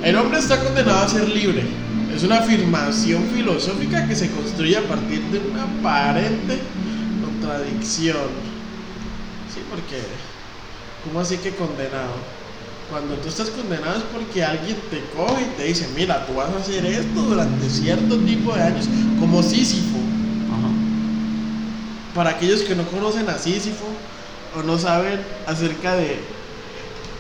El 0.02 0.16
hombre 0.16 0.38
está 0.38 0.62
condenado 0.62 1.04
a 1.04 1.08
ser 1.08 1.28
libre. 1.28 1.64
Es 2.14 2.22
una 2.22 2.38
afirmación 2.38 3.24
filosófica 3.34 4.06
que 4.06 4.14
se 4.14 4.30
construye 4.30 4.76
a 4.76 4.82
partir 4.82 5.20
de 5.30 5.38
una 5.38 5.62
aparente 5.64 6.58
contradicción. 7.24 8.53
Sí, 9.54 9.60
porque 9.70 10.02
¿cómo 11.04 11.20
así 11.20 11.36
que 11.36 11.54
condenado? 11.54 12.14
Cuando 12.90 13.14
tú 13.14 13.28
estás 13.28 13.50
condenado 13.50 13.98
es 13.98 14.02
porque 14.02 14.42
alguien 14.42 14.76
te 14.90 15.00
coge 15.16 15.42
y 15.42 15.56
te 15.56 15.64
dice, 15.66 15.88
mira, 15.94 16.26
tú 16.26 16.34
vas 16.34 16.52
a 16.52 16.58
hacer 16.58 16.84
esto 16.84 17.20
durante 17.22 17.70
cierto 17.70 18.18
tipo 18.18 18.52
de 18.52 18.62
años, 18.62 18.88
como 19.20 19.44
Sísifo. 19.44 19.96
Ajá. 20.50 20.70
Para 22.16 22.30
aquellos 22.30 22.62
que 22.62 22.74
no 22.74 22.84
conocen 22.88 23.28
a 23.28 23.38
Sísifo 23.38 23.86
o 24.58 24.62
no 24.64 24.76
saben 24.76 25.20
acerca 25.46 25.94
de 25.94 26.18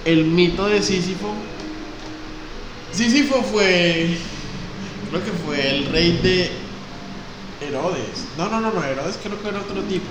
el 0.04 0.24
mito 0.24 0.66
de 0.66 0.82
Sísifo, 0.82 1.32
Sísifo 2.90 3.42
fue, 3.42 4.18
creo 5.08 5.24
que 5.24 5.32
fue 5.46 5.76
el 5.76 5.86
rey 5.86 6.18
de 6.20 6.50
Herodes. 7.60 8.26
No, 8.36 8.48
no, 8.48 8.60
no, 8.60 8.72
no, 8.72 8.82
Herodes 8.82 9.18
creo 9.22 9.40
que 9.40 9.48
era 9.48 9.60
otro 9.60 9.82
tipo. 9.82 10.10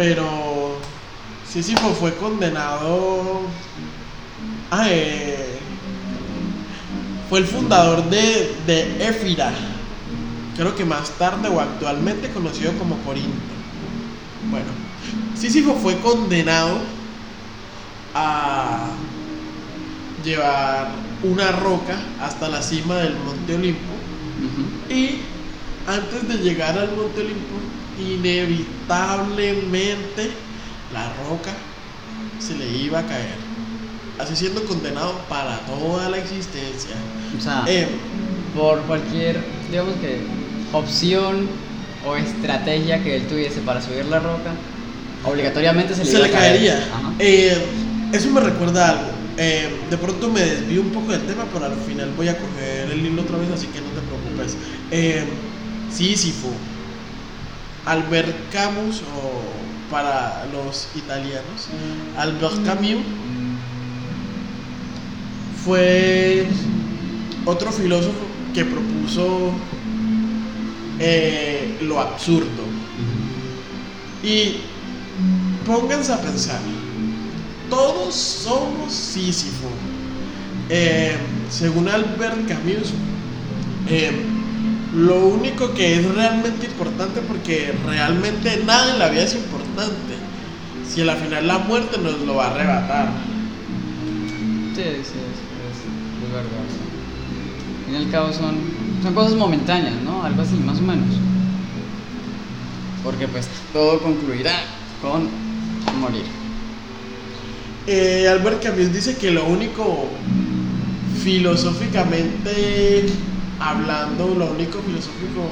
Pero 0.00 0.78
Sísifo 1.46 1.90
fue 1.90 2.14
condenado. 2.14 3.42
Ah, 4.70 4.86
eh, 4.88 5.58
fue 7.28 7.40
el 7.40 7.44
fundador 7.44 8.08
de, 8.08 8.56
de 8.66 9.06
Éfira. 9.06 9.52
Creo 10.56 10.74
que 10.74 10.86
más 10.86 11.10
tarde 11.18 11.50
o 11.50 11.60
actualmente 11.60 12.30
conocido 12.30 12.72
como 12.78 12.96
Corinto. 13.00 13.28
Bueno, 14.50 14.68
Sísifo 15.38 15.74
fue 15.74 15.98
condenado 16.00 16.78
a 18.14 18.92
llevar 20.24 20.92
una 21.22 21.52
roca 21.52 21.98
hasta 22.22 22.48
la 22.48 22.62
cima 22.62 22.96
del 23.00 23.16
Monte 23.16 23.54
Olimpo. 23.54 23.92
Y 24.88 25.18
antes 25.86 26.26
de 26.26 26.38
llegar 26.38 26.78
al 26.78 26.96
Monte 26.96 27.20
Olimpo, 27.20 27.69
inevitablemente 28.00 30.30
la 30.92 31.12
roca 31.28 31.52
se 32.38 32.56
le 32.56 32.68
iba 32.68 33.00
a 33.00 33.06
caer. 33.06 33.34
Así 34.18 34.36
siendo 34.36 34.62
condenado 34.64 35.14
para 35.28 35.58
toda 35.60 36.08
la 36.10 36.18
existencia. 36.18 36.94
O 37.38 37.40
sea, 37.40 37.64
Eh, 37.66 37.88
por 38.54 38.80
cualquier, 38.82 39.40
digamos 39.70 39.94
que, 39.96 40.20
opción 40.72 41.48
o 42.06 42.16
estrategia 42.16 43.02
que 43.02 43.16
él 43.16 43.26
tuviese 43.26 43.60
para 43.60 43.80
subir 43.80 44.04
la 44.06 44.18
roca, 44.20 44.52
obligatoriamente 45.24 45.94
se 45.94 46.04
le, 46.04 46.10
se 46.10 46.18
iba 46.18 46.26
le 46.26 46.34
a 46.34 46.38
caer. 46.38 46.52
caería. 46.52 46.88
Eh, 47.18 47.62
eso 48.12 48.30
me 48.30 48.40
recuerda 48.40 48.86
a 48.86 48.90
algo. 48.90 49.10
Eh, 49.36 49.70
de 49.88 49.96
pronto 49.96 50.28
me 50.28 50.40
desvío 50.40 50.82
un 50.82 50.90
poco 50.90 51.12
del 51.12 51.22
tema, 51.22 51.44
pero 51.52 51.64
al 51.66 51.76
final 51.76 52.12
voy 52.16 52.28
a 52.28 52.36
coger 52.36 52.90
el 52.90 53.06
hilo 53.06 53.22
otra 53.22 53.38
vez, 53.38 53.48
así 53.50 53.66
que 53.68 53.80
no 53.80 53.86
te 53.88 54.00
preocupes. 54.02 54.56
Eh, 54.90 55.24
Sísifo, 55.90 56.48
Albert 57.86 58.34
Camus, 58.52 59.02
o 59.02 59.90
para 59.90 60.46
los 60.52 60.88
italianos, 60.94 61.68
Albert 62.16 62.64
Camus 62.64 63.02
fue 65.64 66.46
otro 67.44 67.72
filósofo 67.72 68.18
que 68.54 68.64
propuso 68.64 69.52
eh, 70.98 71.78
lo 71.82 72.00
absurdo. 72.00 72.64
Y 74.22 74.56
pónganse 75.66 76.12
a 76.12 76.20
pensar, 76.20 76.60
todos 77.68 78.14
somos 78.14 78.92
Sísifo. 78.92 79.68
Eh, 80.68 81.16
según 81.50 81.88
Albert 81.88 82.46
Camus, 82.46 82.92
eh, 83.88 84.12
lo 84.94 85.26
único 85.26 85.72
que 85.72 86.00
es 86.00 86.14
realmente 86.14 86.66
importante, 86.66 87.20
porque 87.20 87.72
realmente 87.86 88.62
nada 88.66 88.92
en 88.92 88.98
la 88.98 89.08
vida 89.08 89.22
es 89.22 89.34
importante, 89.34 90.14
si 90.88 91.02
al 91.02 91.16
final 91.16 91.46
la 91.46 91.58
muerte 91.58 91.98
nos 91.98 92.18
lo 92.20 92.36
va 92.36 92.46
a 92.46 92.50
arrebatar. 92.50 93.08
Sí, 94.74 94.82
sí, 94.82 94.88
es, 94.88 95.06
es, 95.06 95.14
es 96.24 96.32
verdad. 96.32 96.50
y 97.90 97.96
al 97.96 98.10
cabo 98.10 98.32
son, 98.32 98.56
son 99.02 99.14
cosas 99.14 99.34
momentáneas, 99.34 99.94
¿no? 100.02 100.24
Algo 100.24 100.42
así, 100.42 100.54
más 100.56 100.78
o 100.78 100.82
menos. 100.82 101.06
Porque 103.04 103.28
pues 103.28 103.48
todo 103.72 104.00
concluirá 104.00 104.54
con 105.00 105.28
morir. 106.00 106.24
Eh, 107.86 108.28
Albert 108.28 108.62
Camus 108.62 108.92
dice 108.92 109.16
que 109.16 109.30
lo 109.30 109.46
único 109.46 110.06
filosóficamente 111.22 113.06
hablando, 113.60 114.34
lo 114.34 114.46
único 114.46 114.80
filosófico, 114.80 115.42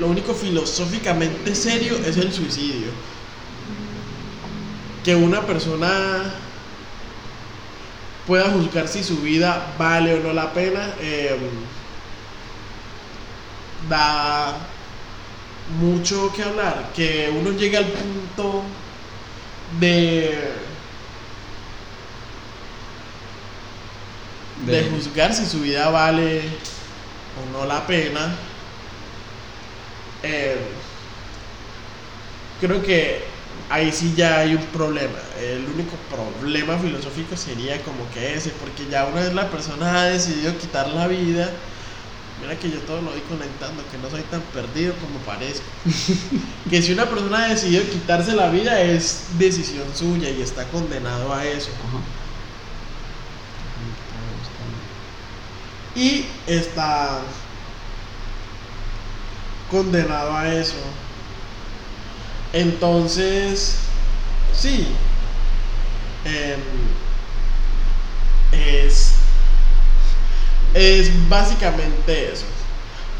lo 0.00 0.08
único 0.08 0.34
filosóficamente 0.34 1.54
serio 1.54 1.96
es 2.04 2.16
el 2.16 2.32
suicidio. 2.32 2.88
Que 5.04 5.14
una 5.14 5.42
persona 5.42 6.34
pueda 8.26 8.50
juzgar 8.50 8.88
si 8.88 9.04
su 9.04 9.18
vida 9.18 9.74
vale 9.78 10.14
o 10.14 10.20
no 10.20 10.32
la 10.32 10.52
pena, 10.52 10.94
eh, 11.00 11.38
da 13.88 14.56
mucho 15.80 16.32
que 16.34 16.42
hablar. 16.42 16.90
Que 16.94 17.32
uno 17.32 17.52
llegue 17.52 17.76
al 17.76 17.86
punto 17.86 18.64
de 19.78 20.65
de 24.66 24.84
juzgar 24.84 25.34
si 25.34 25.46
su 25.46 25.60
vida 25.60 25.90
vale 25.90 26.60
o 27.36 27.46
no 27.52 27.64
la 27.66 27.86
pena. 27.86 28.36
eh, 30.22 30.82
creo 32.60 32.82
que 32.82 33.36
ahí 33.68 33.92
sí 33.92 34.14
ya 34.14 34.38
hay 34.38 34.54
un 34.54 34.66
problema. 34.68 35.18
El 35.36 35.68
único 35.68 35.96
problema 36.08 36.78
filosófico 36.78 37.36
sería 37.36 37.82
como 37.82 38.10
que 38.10 38.34
ese, 38.34 38.50
porque 38.52 38.88
ya 38.88 39.06
una 39.06 39.22
vez 39.22 39.34
la 39.34 39.50
persona 39.50 40.00
ha 40.02 40.04
decidido 40.06 40.56
quitar 40.58 40.88
la 40.88 41.06
vida, 41.08 41.62
mira 42.40 42.58
que 42.58 42.70
yo 42.70 42.84
todo 42.84 43.02
lo 43.02 43.10
voy 43.12 43.22
conectando, 43.22 43.88
que 43.88 43.98
no 43.98 44.10
soy 44.10 44.24
tan 44.24 44.42
perdido 44.52 44.98
como 44.98 45.20
parezco. 45.20 45.72
que 46.68 46.82
si 46.82 46.92
una 46.92 47.08
persona 47.08 47.44
ha 47.46 47.48
decidido 47.48 47.88
quitarse 47.88 48.34
la 48.34 48.50
vida 48.50 48.80
es 48.82 49.38
decisión 49.38 49.94
suya 49.94 50.30
y 50.30 50.42
está 50.42 50.70
condenado 50.70 51.32
a 51.34 51.46
eso. 51.46 51.78
Ajá. 51.82 52.10
Y 55.96 56.26
está 56.46 57.20
condenado 59.70 60.36
a 60.36 60.52
eso. 60.54 60.76
Entonces, 62.52 63.78
sí. 64.52 64.88
em, 66.24 66.60
es. 68.52 69.14
Es 70.74 71.28
básicamente 71.28 72.32
eso. 72.32 72.44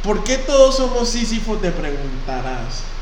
¿Por 0.03 0.23
qué 0.25 0.39
todos 0.39 0.77
somos 0.77 1.09
Sísifo? 1.09 1.57
Te 1.57 1.71
preguntarás. 1.73 2.96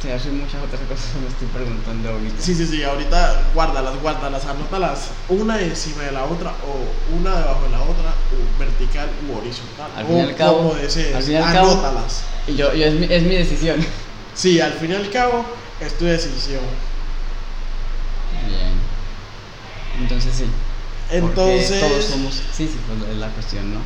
Sí, 0.00 0.10
hace 0.10 0.30
muchas 0.30 0.62
otras 0.62 0.80
cosas 0.82 1.06
que 1.12 1.18
me 1.22 1.28
estoy 1.28 1.48
preguntando 1.48 2.10
ahorita. 2.10 2.40
Sí, 2.42 2.54
sí, 2.54 2.66
sí, 2.66 2.82
ahorita 2.84 3.50
guárdalas, 3.54 4.00
guárdalas, 4.00 4.44
anótalas 4.46 5.10
una 5.28 5.60
encima 5.60 6.04
de 6.04 6.12
la 6.12 6.24
otra 6.24 6.52
o 6.66 7.16
una 7.16 7.36
debajo 7.36 7.64
de 7.64 7.70
la 7.70 7.80
otra, 7.82 8.14
o 8.32 8.58
vertical 8.58 9.08
u 9.28 9.36
horizontal. 9.38 9.90
Al 9.96 10.06
fin 10.06 10.16
y 10.16 10.20
al 10.20 10.34
cabo- 10.36 10.72
al 10.74 11.22
fin 11.22 11.32
y 11.32 11.36
al 11.36 11.52
cabo- 11.52 11.72
anótalas. 11.72 12.22
Yo, 12.46 12.72
yo 12.74 12.84
es, 12.86 12.94
mi, 12.94 13.06
es 13.12 13.22
mi 13.24 13.34
decisión. 13.34 13.84
Sí, 14.34 14.60
al 14.60 14.72
fin 14.74 14.92
y 14.92 14.94
al 14.94 15.10
cabo 15.10 15.44
es 15.80 15.98
tu 15.98 16.04
decisión. 16.04 16.62
Bien. 18.46 18.72
Entonces 20.00 20.32
sí. 20.34 20.44
porque 21.20 21.56
Entonces, 21.58 21.80
Todos 21.80 22.04
somos. 22.04 22.34
Sí, 22.52 22.68
sí, 22.68 22.78
pues 22.86 23.10
es 23.10 23.16
la 23.16 23.28
cuestión, 23.30 23.74
¿no? 23.74 23.80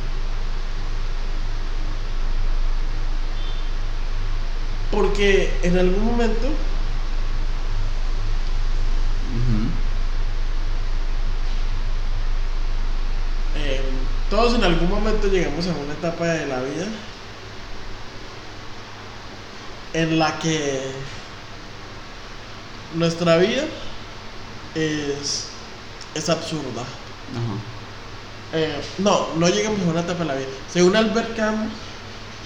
Porque 4.93 5.51
en 5.63 5.79
algún 5.79 6.05
momento 6.05 6.47
eh, 13.57 13.81
todos 14.29 14.53
en 14.53 14.63
algún 14.63 14.87
momento 14.87 15.27
llegamos 15.27 15.65
a 15.65 15.71
una 15.71 15.93
etapa 15.93 16.25
de 16.27 16.45
la 16.45 16.61
vida 16.61 16.85
en 19.93 20.19
la 20.19 20.37
que 20.37 20.79
nuestra 22.93 23.37
vida 23.37 23.63
es, 24.75 25.47
es 26.13 26.29
absurda. 26.29 26.81
Ajá. 26.81 28.59
Eh, 28.59 28.79
no, 28.99 29.33
no 29.37 29.49
llegamos 29.49 29.81
a 29.81 29.89
una 29.89 30.01
etapa 30.01 30.19
de 30.19 30.25
la 30.25 30.35
vida. 30.35 30.47
Según 30.71 30.95
Albert 30.95 31.35
Camus, 31.35 31.71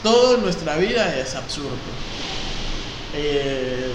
todo 0.02 0.36
en 0.36 0.44
nuestra 0.44 0.78
vida 0.78 1.18
es 1.20 1.36
absurdo. 1.36 1.76
Eh, 3.20 3.92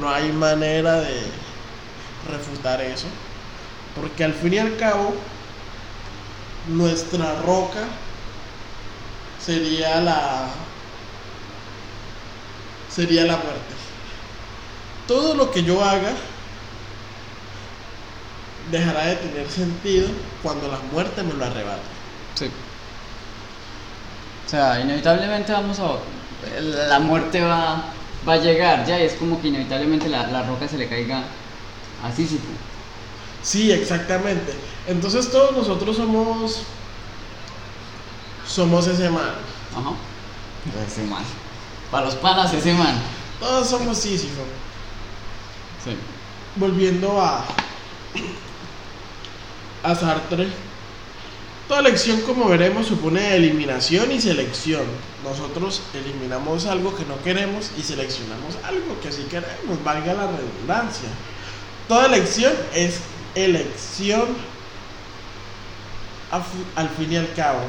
no 0.00 0.10
hay 0.10 0.32
manera 0.32 1.00
de 1.00 1.20
refutar 2.30 2.80
eso. 2.80 3.06
Porque 3.94 4.24
al 4.24 4.34
fin 4.34 4.54
y 4.54 4.58
al 4.58 4.76
cabo, 4.76 5.14
nuestra 6.68 7.40
roca 7.42 7.84
sería 9.44 10.00
la 10.00 10.48
sería 12.90 13.24
la 13.24 13.36
muerte. 13.36 13.74
Todo 15.06 15.34
lo 15.34 15.50
que 15.50 15.62
yo 15.62 15.84
haga 15.84 16.12
dejará 18.70 19.06
de 19.06 19.16
tener 19.16 19.50
sentido 19.50 20.08
cuando 20.42 20.68
la 20.68 20.78
muerte 20.92 21.22
me 21.22 21.34
lo 21.34 21.44
arrebate. 21.44 21.82
Sí. 22.34 22.50
O 24.46 24.48
sea, 24.48 24.80
inevitablemente 24.80 25.52
vamos 25.52 25.78
a. 25.78 25.98
La 26.88 26.98
muerte 26.98 27.40
va, 27.42 27.84
va 28.26 28.32
a 28.32 28.36
llegar 28.38 28.86
ya, 28.86 28.98
y 29.00 29.04
es 29.04 29.14
como 29.14 29.40
que 29.40 29.48
inevitablemente 29.48 30.08
la, 30.08 30.26
la 30.28 30.42
roca 30.42 30.68
se 30.68 30.78
le 30.78 30.88
caiga 30.88 31.24
a 32.02 32.12
Sísifo. 32.12 32.48
Sí, 33.42 33.70
exactamente. 33.72 34.54
Entonces 34.86 35.30
todos 35.30 35.56
nosotros 35.56 35.96
somos 35.96 36.62
somos 38.46 38.86
ese 38.86 39.10
man. 39.10 39.34
Ajá. 39.76 39.90
Ese 40.86 41.02
man. 41.02 41.22
Para 41.90 42.06
los 42.06 42.14
panas, 42.16 42.52
ese 42.52 42.74
man. 42.74 42.96
Todos 43.40 43.68
somos 43.68 43.98
Sísifo. 43.98 44.42
Sí. 45.84 45.96
Volviendo 46.56 47.20
a 47.20 47.44
a 49.82 49.94
Sartre. 49.94 50.48
Toda 51.68 51.80
elección, 51.80 52.20
como 52.20 52.48
veremos, 52.48 52.86
supone 52.86 53.34
eliminación 53.34 54.12
y 54.12 54.20
selección. 54.20 54.84
Nosotros 55.24 55.82
eliminamos 55.94 56.66
algo 56.66 56.94
que 56.94 57.04
no 57.04 57.20
queremos 57.24 57.72
y 57.76 57.82
seleccionamos 57.82 58.54
algo 58.62 59.00
que 59.02 59.10
sí 59.10 59.26
queremos, 59.28 59.82
valga 59.82 60.14
la 60.14 60.28
redundancia. 60.28 61.08
Toda 61.88 62.06
elección 62.06 62.52
es 62.72 63.00
elección 63.34 64.28
al 66.76 66.88
fin 66.90 67.12
y 67.12 67.16
al 67.16 67.32
cabo. 67.34 67.60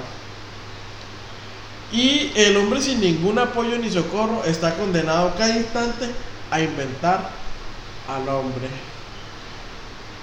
Y 1.91 2.31
el 2.35 2.57
hombre 2.57 2.81
sin 2.81 2.99
ningún 2.99 3.39
apoyo 3.39 3.77
ni 3.77 3.89
socorro 3.89 4.43
está 4.45 4.75
condenado 4.75 5.33
cada 5.37 5.57
instante 5.57 6.09
a 6.51 6.61
inventar 6.61 7.31
al 8.07 8.29
hombre. 8.29 8.67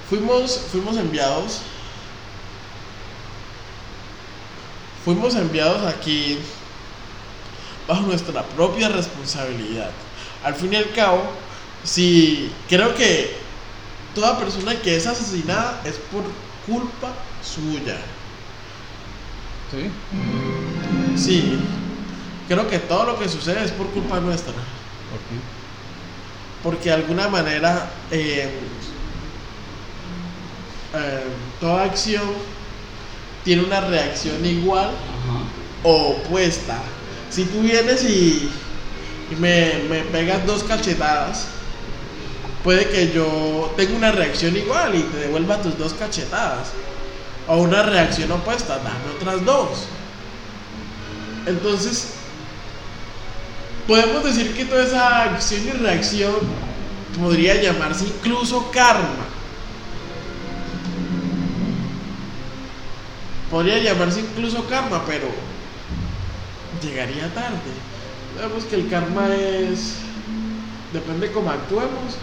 Fuimos, 0.08 0.60
fuimos 0.70 0.96
enviados. 0.96 1.62
Fuimos 5.04 5.34
enviados 5.34 5.82
aquí 5.86 6.38
bajo 7.86 8.02
nuestra 8.02 8.42
propia 8.42 8.88
responsabilidad. 8.88 9.90
Al 10.42 10.54
fin 10.54 10.72
y 10.72 10.76
al 10.76 10.90
cabo, 10.92 11.22
si 11.84 12.50
creo 12.68 12.94
que 12.94 13.36
toda 14.14 14.38
persona 14.38 14.74
que 14.80 14.96
es 14.96 15.06
asesinada 15.06 15.82
es 15.84 15.96
por 15.96 16.22
culpa 16.66 17.12
suya. 17.42 17.98
Sí. 19.70 19.90
Sí, 21.16 21.58
creo 22.48 22.68
que 22.68 22.78
todo 22.78 23.04
lo 23.04 23.18
que 23.18 23.28
sucede 23.28 23.62
es 23.62 23.72
por 23.72 23.88
culpa 23.88 24.20
nuestra. 24.20 24.52
¿Por 24.52 25.20
qué? 25.20 25.36
Porque 26.62 26.88
de 26.88 26.94
alguna 26.94 27.28
manera 27.28 27.90
eh, 28.10 28.48
eh, 30.94 31.24
toda 31.60 31.84
acción 31.84 32.22
tiene 33.44 33.62
una 33.62 33.80
reacción 33.80 34.44
igual 34.44 34.86
Ajá. 34.88 35.40
o 35.82 36.12
opuesta. 36.12 36.78
Si 37.30 37.44
tú 37.44 37.60
vienes 37.60 38.04
y, 38.04 38.50
y 39.30 39.36
me, 39.36 39.80
me 39.88 40.00
pegas 40.02 40.46
dos 40.46 40.64
cachetadas, 40.64 41.46
puede 42.62 42.88
que 42.88 43.12
yo 43.12 43.72
tenga 43.76 43.96
una 43.96 44.12
reacción 44.12 44.56
igual 44.56 44.94
y 44.94 45.02
te 45.02 45.18
devuelva 45.18 45.60
tus 45.60 45.78
dos 45.78 45.94
cachetadas. 45.94 46.68
O 47.46 47.58
una 47.58 47.82
reacción 47.82 48.32
opuesta, 48.32 48.78
dame 48.78 49.16
otras 49.16 49.44
dos. 49.44 49.68
Entonces, 51.46 52.14
podemos 53.86 54.24
decir 54.24 54.54
que 54.54 54.64
toda 54.64 54.84
esa 54.84 55.22
acción 55.24 55.62
y 55.68 55.72
reacción 55.72 56.34
podría 57.20 57.60
llamarse 57.60 58.06
incluso 58.06 58.70
karma. 58.70 59.23
Podría 63.54 63.78
llamarse 63.78 64.18
incluso 64.18 64.66
karma, 64.66 65.04
pero 65.06 65.28
llegaría 66.82 67.32
tarde. 67.34 67.70
Sabemos 68.36 68.64
que 68.64 68.74
el 68.74 68.88
karma 68.90 69.32
es. 69.32 69.98
Depende 70.92 71.30
cómo 71.30 71.52
actuemos, 71.52 72.16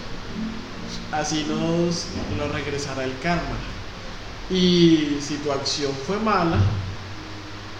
así 1.13 1.45
nos 1.47 2.07
lo 2.37 2.51
regresará 2.51 3.05
el 3.05 3.17
karma. 3.19 3.55
Y 4.49 5.19
si 5.21 5.37
tu 5.37 5.53
acción 5.53 5.93
fue 6.05 6.19
mala, 6.19 6.57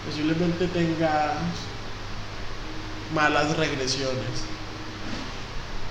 posiblemente 0.06 0.66
tengas 0.68 1.34
malas 3.14 3.54
regresiones. 3.58 4.46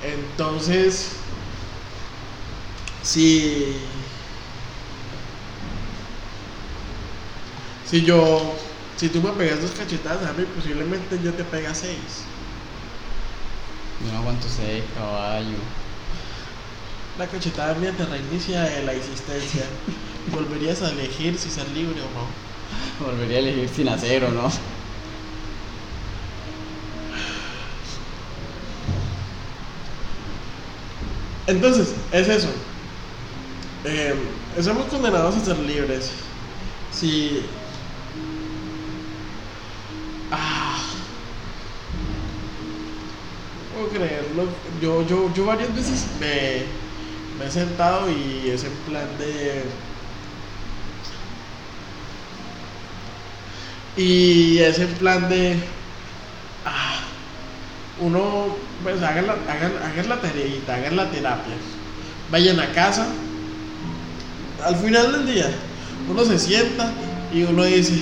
Entonces, 0.04 1.12
si, 3.04 3.76
si 7.92 8.06
yo, 8.06 8.56
si 8.96 9.10
tú 9.10 9.22
me 9.22 9.32
pegas 9.32 9.62
dos 9.62 9.72
cachetadas 9.72 10.26
a 10.26 10.32
mí, 10.32 10.46
posiblemente 10.56 11.20
yo 11.22 11.34
te 11.34 11.44
pega 11.44 11.76
seis. 11.76 12.24
Yo 14.00 14.14
no 14.14 14.20
aguanto 14.20 14.48
seis, 14.48 14.82
caballo. 14.96 15.58
La 17.20 17.28
cachetada 17.28 17.74
mía 17.74 17.92
te 17.92 18.06
reinicia 18.06 18.64
la 18.86 18.94
existencia. 18.94 19.64
Volverías 20.32 20.82
a 20.82 20.90
elegir 20.92 21.38
si 21.38 21.50
ser 21.50 21.68
libre 21.72 22.02
o 22.02 22.10
no. 22.12 23.06
Volvería 23.06 23.38
a 23.38 23.40
elegir 23.42 23.68
sin 23.68 23.90
hacer 23.90 24.24
o 24.24 24.32
no. 24.32 24.50
Entonces, 31.46 31.94
es 32.14 32.30
eso. 32.30 32.48
Eh, 33.84 34.16
estamos 34.56 34.86
condenados 34.86 35.36
a 35.36 35.44
ser 35.44 35.60
libres. 35.60 36.12
Si. 36.94 37.42
Creerlo. 43.92 44.46
Yo, 44.82 45.06
yo, 45.08 45.34
yo 45.34 45.46
varias 45.46 45.74
veces 45.76 46.06
me, 46.20 46.64
me 47.38 47.48
he 47.48 47.52
sentado 47.52 48.10
y 48.10 48.50
es 48.50 48.64
en 48.64 48.74
plan 48.88 49.08
de. 49.18 49.64
Y 53.98 54.60
es 54.60 54.80
en 54.80 54.94
plan 54.96 55.30
de. 55.30 55.58
Ah, 56.66 57.02
uno, 58.00 58.56
pues 58.84 59.02
hagan 59.02 59.28
la, 59.28 59.34
hagan, 59.34 59.74
hagan 59.84 60.10
la 60.10 60.22
tareita, 60.22 60.76
hagan 60.76 60.96
la 60.96 61.10
terapia. 61.10 61.56
Vayan 62.32 62.60
a 62.60 62.72
casa. 62.72 63.08
Al 64.64 64.76
final 64.76 65.12
del 65.12 65.34
día, 65.34 65.50
uno 66.10 66.24
se 66.24 66.38
sienta 66.38 66.92
y 67.34 67.44
uno 67.44 67.64
dice, 67.64 67.96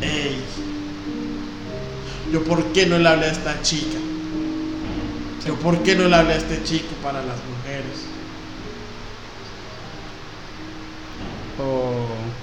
hey, 0.00 0.36
yo 2.32 2.42
por 2.44 2.72
qué 2.72 2.86
no 2.86 2.98
le 2.98 3.08
hablé 3.08 3.26
a 3.26 3.32
esta 3.32 3.62
chica. 3.62 4.09
Yo 5.50 5.58
por 5.58 5.82
qué 5.82 5.96
no 5.96 6.06
le 6.06 6.14
hablé 6.14 6.34
a 6.34 6.36
este 6.36 6.62
chico 6.62 6.94
para 7.02 7.24
las 7.24 7.44
mujeres. 7.44 8.06
O, 11.58 12.34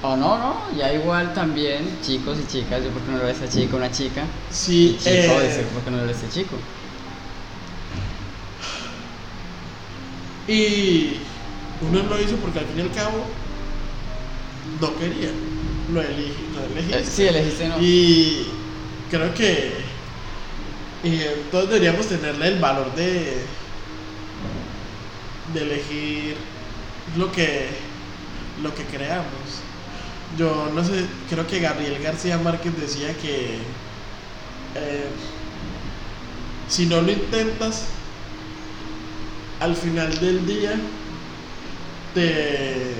o 0.00 0.16
no, 0.16 0.38
no, 0.38 0.70
ya 0.76 0.92
igual 0.92 1.32
también, 1.32 2.00
chicos 2.00 2.38
y 2.40 2.46
chicas, 2.46 2.84
yo 2.84 2.92
por 2.92 3.02
qué 3.02 3.10
no 3.10 3.16
le 3.16 3.22
hablé 3.22 3.30
a 3.30 3.34
esta 3.34 3.48
chica, 3.48 3.76
una 3.76 3.90
chica. 3.90 4.22
Sí, 4.50 4.98
chico, 5.00 5.40
eh, 5.42 5.66
por 5.72 5.82
qué 5.82 5.90
no 5.90 5.96
le 5.96 6.02
hablé 6.02 6.12
a 6.12 6.16
este 6.16 6.28
chico. 6.28 6.56
Y 10.46 11.26
uno 11.80 12.02
lo 12.04 12.20
hizo 12.20 12.36
porque 12.38 12.60
al 12.60 12.66
fin 12.66 12.78
y 12.78 12.80
al 12.82 12.90
cabo 12.92 13.26
no 14.80 14.96
quería. 14.96 15.30
Lo 15.86 16.02
elegí, 16.02 16.48
lo 16.52 16.62
Eh, 16.90 17.04
elegí. 17.04 17.04
sí, 17.04 17.24
elegiste 17.26 17.68
no. 17.68 17.76
Y 17.80 18.46
creo 19.08 19.32
que 19.34 19.87
eh, 21.04 21.44
todos 21.50 21.68
deberíamos 21.68 22.06
tenerle 22.06 22.48
el 22.48 22.58
valor 22.58 22.94
de, 22.94 23.44
de 25.54 25.62
elegir 25.62 26.36
lo 27.16 27.30
que, 27.32 27.68
lo 28.62 28.74
que 28.74 28.84
creamos. 28.84 29.62
Yo 30.36 30.70
no 30.74 30.84
sé, 30.84 31.06
creo 31.30 31.46
que 31.46 31.60
Gabriel 31.60 32.02
García 32.02 32.38
Márquez 32.38 32.78
decía 32.78 33.14
que 33.14 33.58
eh, 34.74 35.08
si 36.68 36.86
no 36.86 37.00
lo 37.00 37.10
intentas, 37.10 37.86
al 39.60 39.74
final 39.74 40.18
del 40.20 40.46
día 40.46 40.72
te, 42.14 42.94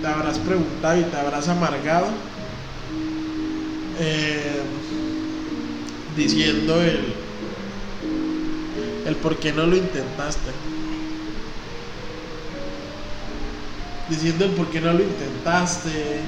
te 0.00 0.06
habrás 0.06 0.38
preguntado 0.38 1.00
y 1.00 1.04
te 1.04 1.16
habrás 1.16 1.48
amargado 1.48 2.06
eh, 3.98 4.62
diciendo 6.16 6.80
el, 6.80 7.14
el 9.06 9.16
por 9.16 9.36
qué 9.36 9.52
no 9.52 9.66
lo 9.66 9.76
intentaste. 9.76 10.50
Diciendo 14.08 14.44
el 14.44 14.50
por 14.52 14.68
qué 14.68 14.80
no 14.80 14.92
lo 14.92 15.02
intentaste. 15.02 16.20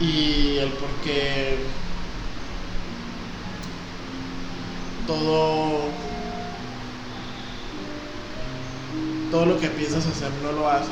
Y 0.00 0.58
el 0.58 0.70
por 0.70 0.90
qué 1.04 1.58
todo 5.06 5.90
todo 9.30 9.46
lo 9.46 9.58
que 9.58 9.68
piensas 9.68 10.06
hacer 10.06 10.30
no 10.42 10.52
lo 10.52 10.68
haces. 10.68 10.90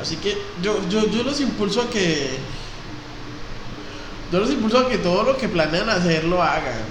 Así 0.00 0.16
que 0.16 0.36
yo, 0.62 0.76
yo, 0.90 1.08
yo 1.08 1.22
los 1.22 1.40
impulso 1.40 1.80
a 1.82 1.88
que. 1.88 2.30
Yo 4.34 4.40
los 4.40 4.50
impulso 4.50 4.78
a 4.78 4.88
que 4.88 4.98
todo 4.98 5.22
lo 5.22 5.36
que 5.36 5.48
planean 5.48 5.88
hacer 5.88 6.24
lo 6.24 6.42
hagan. 6.42 6.82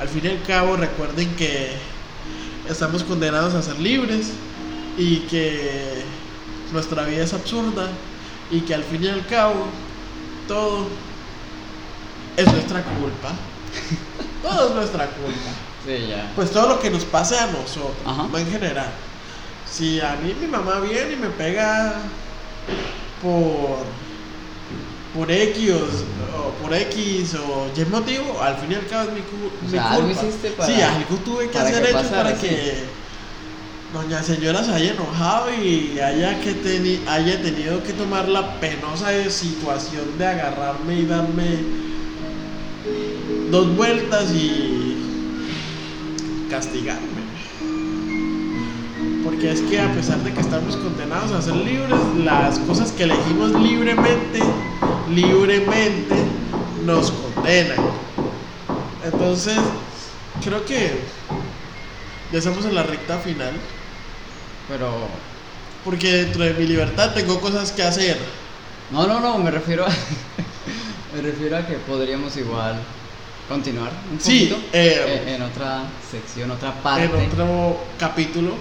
Al 0.00 0.08
fin 0.08 0.22
y 0.24 0.28
al 0.28 0.42
cabo, 0.42 0.76
recuerden 0.76 1.36
que 1.36 1.70
estamos 2.68 3.04
condenados 3.04 3.54
a 3.54 3.62
ser 3.62 3.78
libres 3.78 4.32
y 4.98 5.18
que 5.18 6.02
nuestra 6.72 7.04
vida 7.04 7.22
es 7.22 7.32
absurda 7.32 7.88
y 8.50 8.62
que 8.62 8.74
al 8.74 8.82
fin 8.82 9.04
y 9.04 9.06
al 9.06 9.24
cabo 9.24 9.68
todo 10.48 10.88
es 12.36 12.52
nuestra 12.52 12.82
culpa. 12.82 13.30
todo 14.42 14.70
es 14.70 14.74
nuestra 14.74 15.06
culpa. 15.10 15.50
Sí, 15.86 16.08
ya. 16.08 16.32
Pues 16.34 16.50
todo 16.50 16.70
lo 16.70 16.80
que 16.80 16.90
nos 16.90 17.04
pase 17.04 17.38
a 17.38 17.46
nosotros, 17.46 17.94
Ajá. 18.04 18.26
en 18.36 18.50
general. 18.50 18.90
Si 19.64 20.00
a 20.00 20.18
mí 20.20 20.34
mi 20.40 20.48
mamá 20.48 20.80
viene 20.80 21.12
y 21.12 21.16
me 21.18 21.28
pega 21.28 21.94
por 23.22 24.01
por 25.14 25.30
X 25.30 25.70
o, 25.70 25.76
o 26.38 26.50
por 26.62 26.74
X 26.74 27.34
o 27.34 27.68
Y 27.76 27.84
motivo, 27.90 28.40
al 28.40 28.56
fin 28.56 28.72
y 28.72 28.74
al 28.76 28.86
cabo 28.86 29.08
es 29.10 29.14
mi, 29.14 29.20
cu- 29.20 29.50
O 29.60 29.64
mi 29.64 29.70
sea, 29.70 29.90
algo 29.92 30.06
culpa. 30.08 30.22
hiciste 30.26 30.50
para- 30.50 30.74
sí, 30.74 30.80
algo 30.80 31.16
tuve 31.24 31.50
que 31.50 31.58
hacer 31.58 31.84
hecho 31.84 31.92
pasara, 31.92 32.22
para 32.22 32.36
sí. 32.36 32.46
que 32.48 32.74
doña 33.92 34.22
señora 34.22 34.64
se 34.64 34.72
haya 34.72 34.92
enojado 34.92 35.50
y 35.52 35.98
haya 36.00 36.40
que 36.40 36.54
teni- 36.62 37.06
haya 37.06 37.42
tenido 37.42 37.82
que 37.82 37.92
tomar 37.92 38.26
la 38.28 38.58
penosa 38.58 39.08
situación 39.28 40.16
de 40.16 40.26
agarrarme 40.26 40.94
y 41.00 41.04
darme 41.04 41.58
dos 43.50 43.76
vueltas 43.76 44.30
y 44.32 44.88
castigarme. 46.50 47.20
Porque 49.24 49.52
es 49.52 49.60
que 49.62 49.78
a 49.80 49.92
pesar 49.92 50.18
de 50.24 50.32
que 50.32 50.40
estamos 50.40 50.74
condenados 50.76 51.32
a 51.32 51.42
ser 51.42 51.54
libres, 51.56 51.98
las 52.24 52.58
cosas 52.60 52.92
que 52.92 53.04
elegimos 53.04 53.50
libremente, 53.60 54.40
libremente 55.10 56.14
nos 56.84 57.10
condenan. 57.10 57.78
Entonces, 59.04 59.56
creo 60.44 60.64
que 60.64 60.90
ya 62.32 62.38
estamos 62.38 62.64
en 62.64 62.74
la 62.74 62.82
recta 62.82 63.18
final. 63.18 63.52
Pero. 64.68 64.90
Porque 65.84 66.12
dentro 66.12 66.44
de 66.44 66.54
mi 66.54 66.66
libertad 66.66 67.12
tengo 67.12 67.40
cosas 67.40 67.72
que 67.72 67.82
hacer. 67.82 68.16
No, 68.92 69.06
no, 69.06 69.20
no, 69.20 69.38
me 69.38 69.50
refiero 69.50 69.84
a. 69.84 69.88
me 71.16 71.22
refiero 71.22 71.56
a 71.56 71.66
que 71.66 71.74
podríamos 71.74 72.36
igual 72.36 72.76
continuar 73.48 73.90
un 74.10 74.20
Sí, 74.20 74.46
poquito 74.48 74.68
eh, 74.72 75.34
en 75.34 75.42
otra 75.42 75.82
sección, 76.10 76.50
otra 76.52 76.72
parte. 76.80 77.04
En 77.06 77.30
otro 77.32 77.78
capítulo. 77.98 78.54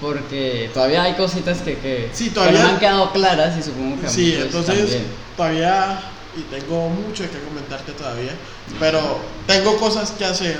Porque 0.00 0.70
todavía 0.72 1.02
hay 1.02 1.14
cositas 1.14 1.58
que, 1.58 1.76
que, 1.78 2.08
Sí, 2.12 2.26
que 2.28 2.30
todavía- 2.36 2.62
no 2.62 2.68
han 2.68 2.78
quedado 2.78 3.12
claras 3.12 3.58
y 3.58 3.62
supongo 3.64 4.00
que 4.00 4.06
a 4.06 4.08
Sí, 4.10 4.32
entonces 4.40 4.78
también. 4.78 5.02
Todavía, 5.38 6.00
y 6.36 6.42
tengo 6.42 6.88
mucho 6.90 7.22
que 7.30 7.38
comentarte 7.38 7.92
todavía, 7.92 8.32
pero 8.78 9.00
tengo 9.46 9.76
cosas 9.78 10.10
que 10.10 10.24
hacer. 10.24 10.58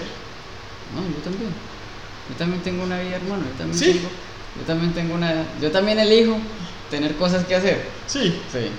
No, 0.95 1.03
yo 1.03 1.23
también. 1.23 1.51
Yo 2.31 2.37
también 2.37 2.63
tengo 2.63 2.85
una 2.85 2.99
vida, 3.01 3.17
hermano. 3.17 3.43
Yo 3.45 3.59
también 3.59 3.79
Sí. 3.79 3.93
tengo. 3.95 4.09
Yo 4.59 4.65
también 4.67 4.93
tengo 4.95 5.15
una. 5.15 5.45
Yo 5.61 5.71
también 5.71 5.99
elijo 5.99 6.39
tener 6.91 7.15
cosas 7.17 7.45
que 7.45 7.55
hacer. 7.57 7.85
Sí. 8.07 8.41
Sí. 8.53 8.71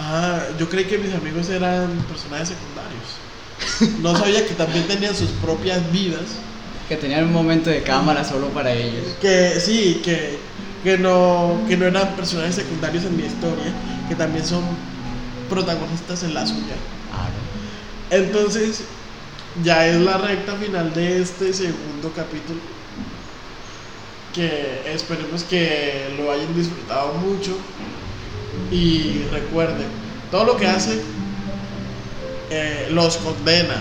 Ah, 0.00 0.40
yo 0.58 0.68
creí 0.68 0.84
que 0.84 0.98
mis 0.98 1.14
amigos 1.14 1.48
eran 1.48 1.90
personajes 2.08 2.48
secundarios. 2.48 4.00
No 4.00 4.16
sabía 4.16 4.46
que 4.46 4.54
también 4.54 4.86
tenían 4.88 5.14
sus 5.14 5.28
propias 5.42 5.90
vidas. 5.92 6.22
Que 6.88 6.96
tenían 6.96 7.24
un 7.24 7.32
momento 7.32 7.70
de 7.70 7.82
cámara 7.82 8.24
solo 8.24 8.48
para 8.48 8.72
ellos. 8.72 9.06
Que 9.20 9.60
sí, 9.60 10.00
que, 10.04 10.38
que, 10.82 10.98
no, 10.98 11.60
que 11.68 11.76
no 11.76 11.86
eran 11.86 12.16
personajes 12.16 12.56
secundarios 12.56 13.04
en 13.04 13.16
mi 13.16 13.24
historia, 13.24 13.72
que 14.10 14.16
también 14.16 14.44
son 14.44 14.64
protagonistas 15.48 16.24
en 16.24 16.34
la 16.34 16.44
suya. 16.44 16.74
Claro. 17.12 18.24
Entonces, 18.26 18.82
ya 19.62 19.86
es 19.86 20.00
la 20.00 20.18
recta 20.18 20.56
final 20.56 20.92
de 20.92 21.22
este 21.22 21.52
segundo 21.52 22.12
capítulo. 22.16 22.58
Que 24.34 24.82
esperemos 24.92 25.44
que 25.44 26.12
lo 26.18 26.32
hayan 26.32 26.52
disfrutado 26.56 27.14
mucho. 27.14 27.56
Y 28.72 29.22
recuerden, 29.30 29.86
todo 30.32 30.44
lo 30.44 30.56
que 30.56 30.66
hace 30.66 31.00
eh, 32.50 32.88
los 32.90 33.16
condena. 33.18 33.76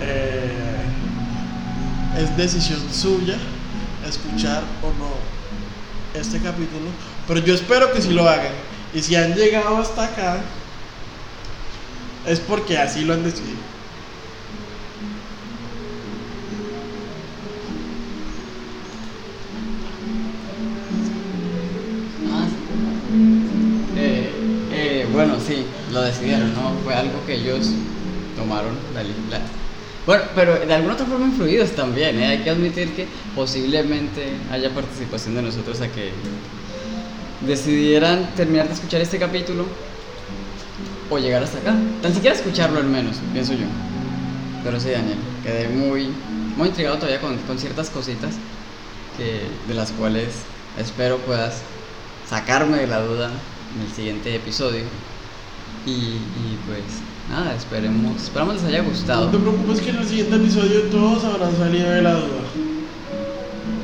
Eh, 0.00 0.50
es 2.18 2.36
decisión 2.36 2.80
suya 2.92 3.36
escuchar 4.04 4.64
o 4.82 4.88
no 4.98 6.20
este 6.20 6.40
capítulo. 6.40 6.90
Pero 7.26 7.40
yo 7.40 7.54
espero 7.54 7.92
que 7.92 8.00
sí 8.02 8.10
lo 8.10 8.28
hagan. 8.28 8.52
Y 8.94 9.00
si 9.02 9.16
han 9.16 9.34
llegado 9.34 9.76
hasta 9.78 10.04
acá, 10.04 10.38
es 12.26 12.40
porque 12.40 12.78
así 12.78 13.04
lo 13.04 13.14
han 13.14 13.24
decidido. 13.24 13.58
Eh, 23.96 24.30
eh, 24.72 25.06
bueno, 25.12 25.34
sí, 25.46 25.64
lo 25.92 26.02
decidieron, 26.02 26.52
¿no? 26.54 26.72
Fue 26.84 26.94
algo 26.94 27.24
que 27.26 27.34
ellos 27.36 27.70
tomaron 28.36 28.74
la, 28.94 29.02
la- 29.02 29.44
Bueno, 30.06 30.24
pero 30.34 30.58
de 30.58 30.74
alguna 30.74 30.94
otra 30.94 31.06
forma 31.06 31.26
influidos 31.26 31.70
también, 31.72 32.18
¿eh? 32.20 32.26
Hay 32.26 32.38
que 32.38 32.50
admitir 32.50 32.90
que 32.94 33.06
posiblemente 33.34 34.32
haya 34.50 34.70
participación 34.70 35.34
de 35.36 35.42
nosotros 35.42 35.80
a 35.80 35.88
que 35.88 36.10
decidieran 37.46 38.30
terminar 38.36 38.68
de 38.68 38.74
escuchar 38.74 39.00
este 39.00 39.18
capítulo 39.18 39.66
o 41.10 41.18
llegar 41.18 41.42
hasta 41.42 41.58
acá. 41.58 41.74
Tan 42.02 42.14
siquiera 42.14 42.36
escucharlo 42.36 42.78
al 42.78 42.86
menos, 42.86 43.16
pienso 43.32 43.52
yo. 43.52 43.66
Pero 44.64 44.80
sí, 44.80 44.90
Daniel, 44.90 45.18
quedé 45.42 45.68
muy, 45.68 46.08
muy 46.56 46.68
intrigado 46.68 46.96
todavía 46.96 47.20
con, 47.20 47.36
con 47.38 47.58
ciertas 47.58 47.90
cositas 47.90 48.34
que, 49.16 49.42
de 49.68 49.74
las 49.74 49.92
cuales 49.92 50.28
espero 50.78 51.18
puedas 51.18 51.62
sacarme 52.28 52.78
de 52.78 52.86
la 52.86 53.00
duda 53.02 53.30
en 53.76 53.86
el 53.86 53.92
siguiente 53.92 54.34
episodio. 54.34 54.84
Y, 55.86 55.90
y 55.90 56.58
pues 56.66 56.82
nada, 57.28 57.54
esperemos, 57.54 58.22
esperamos 58.22 58.54
les 58.54 58.64
haya 58.64 58.82
No 58.82 58.88
gustado, 58.88 59.28
te 59.28 59.38
preocupes 59.38 59.80
que 59.82 59.90
en 59.90 59.96
el 59.96 60.08
siguiente 60.08 60.36
episodio 60.36 60.82
todos 60.84 61.24
habrán 61.24 61.54
salido 61.56 61.90
de 61.90 62.02
la 62.02 62.14
duda. 62.14 62.42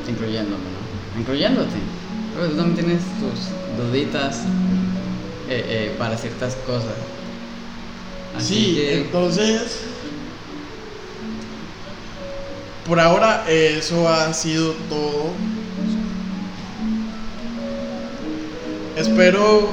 incluyéndome, 0.08 0.64
¿no? 0.64 1.20
Incluyéndote. 1.20 1.99
Tú 2.48 2.56
también 2.56 2.74
tienes 2.74 3.02
tus 3.20 3.84
duditas 3.84 4.38
eh, 5.46 5.64
eh, 5.68 5.94
para 5.98 6.16
ciertas 6.16 6.54
cosas. 6.66 6.94
Así 8.34 8.54
sí, 8.54 8.74
que, 8.76 9.00
entonces. 9.02 9.80
Por 12.86 12.98
ahora 12.98 13.44
eso 13.46 14.08
ha 14.08 14.32
sido 14.32 14.72
todo. 14.88 15.32
Espero 18.96 19.68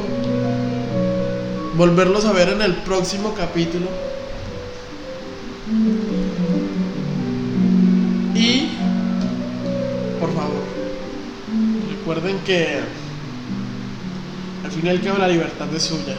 volverlos 1.78 2.26
a 2.26 2.34
ver 2.34 2.50
en 2.50 2.62
el 2.62 2.76
próximo 2.78 3.34
capítulo. 3.34 4.07
Recuerden 12.08 12.40
que 12.46 12.80
al 14.64 14.72
fin 14.72 14.86
y 14.86 15.20
la 15.20 15.28
libertad 15.28 15.68
es 15.76 15.84
suya. 15.84 16.16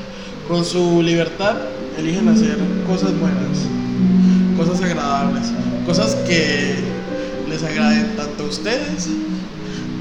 Con 0.46 0.62
su 0.62 1.00
libertad 1.00 1.56
eligen 1.96 2.28
hacer 2.28 2.58
cosas 2.86 3.18
buenas, 3.18 3.64
cosas 4.54 4.82
agradables, 4.84 5.50
cosas 5.86 6.14
que 6.26 6.74
les 7.48 7.62
agraden 7.62 8.16
tanto 8.18 8.44
a 8.44 8.46
ustedes 8.48 9.08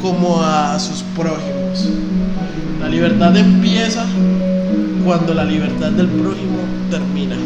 como 0.02 0.43
a 0.43 0.78
sus 0.78 1.04
prójimos. 1.15 1.88
La 2.82 2.89
libertad 2.89 3.38
empieza 3.38 4.06
cuando 5.06 5.34
la 5.34 5.45
libertad 5.45 5.91
del 5.91 6.08
prójimo 6.08 6.58
termina. 6.91 7.38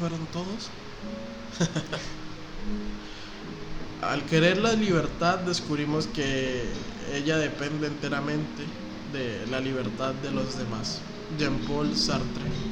Fueron 0.00 0.26
todos? 0.32 0.70
Al 4.02 4.24
querer 4.24 4.58
la 4.58 4.72
libertad 4.72 5.38
descubrimos 5.40 6.06
que 6.06 6.64
ella 7.12 7.36
depende 7.36 7.86
enteramente 7.86 8.64
de 9.12 9.46
la 9.50 9.60
libertad 9.60 10.14
de 10.14 10.30
los 10.30 10.56
demás. 10.56 11.02
Jean-Paul 11.38 11.94
Sartre. 11.94 12.69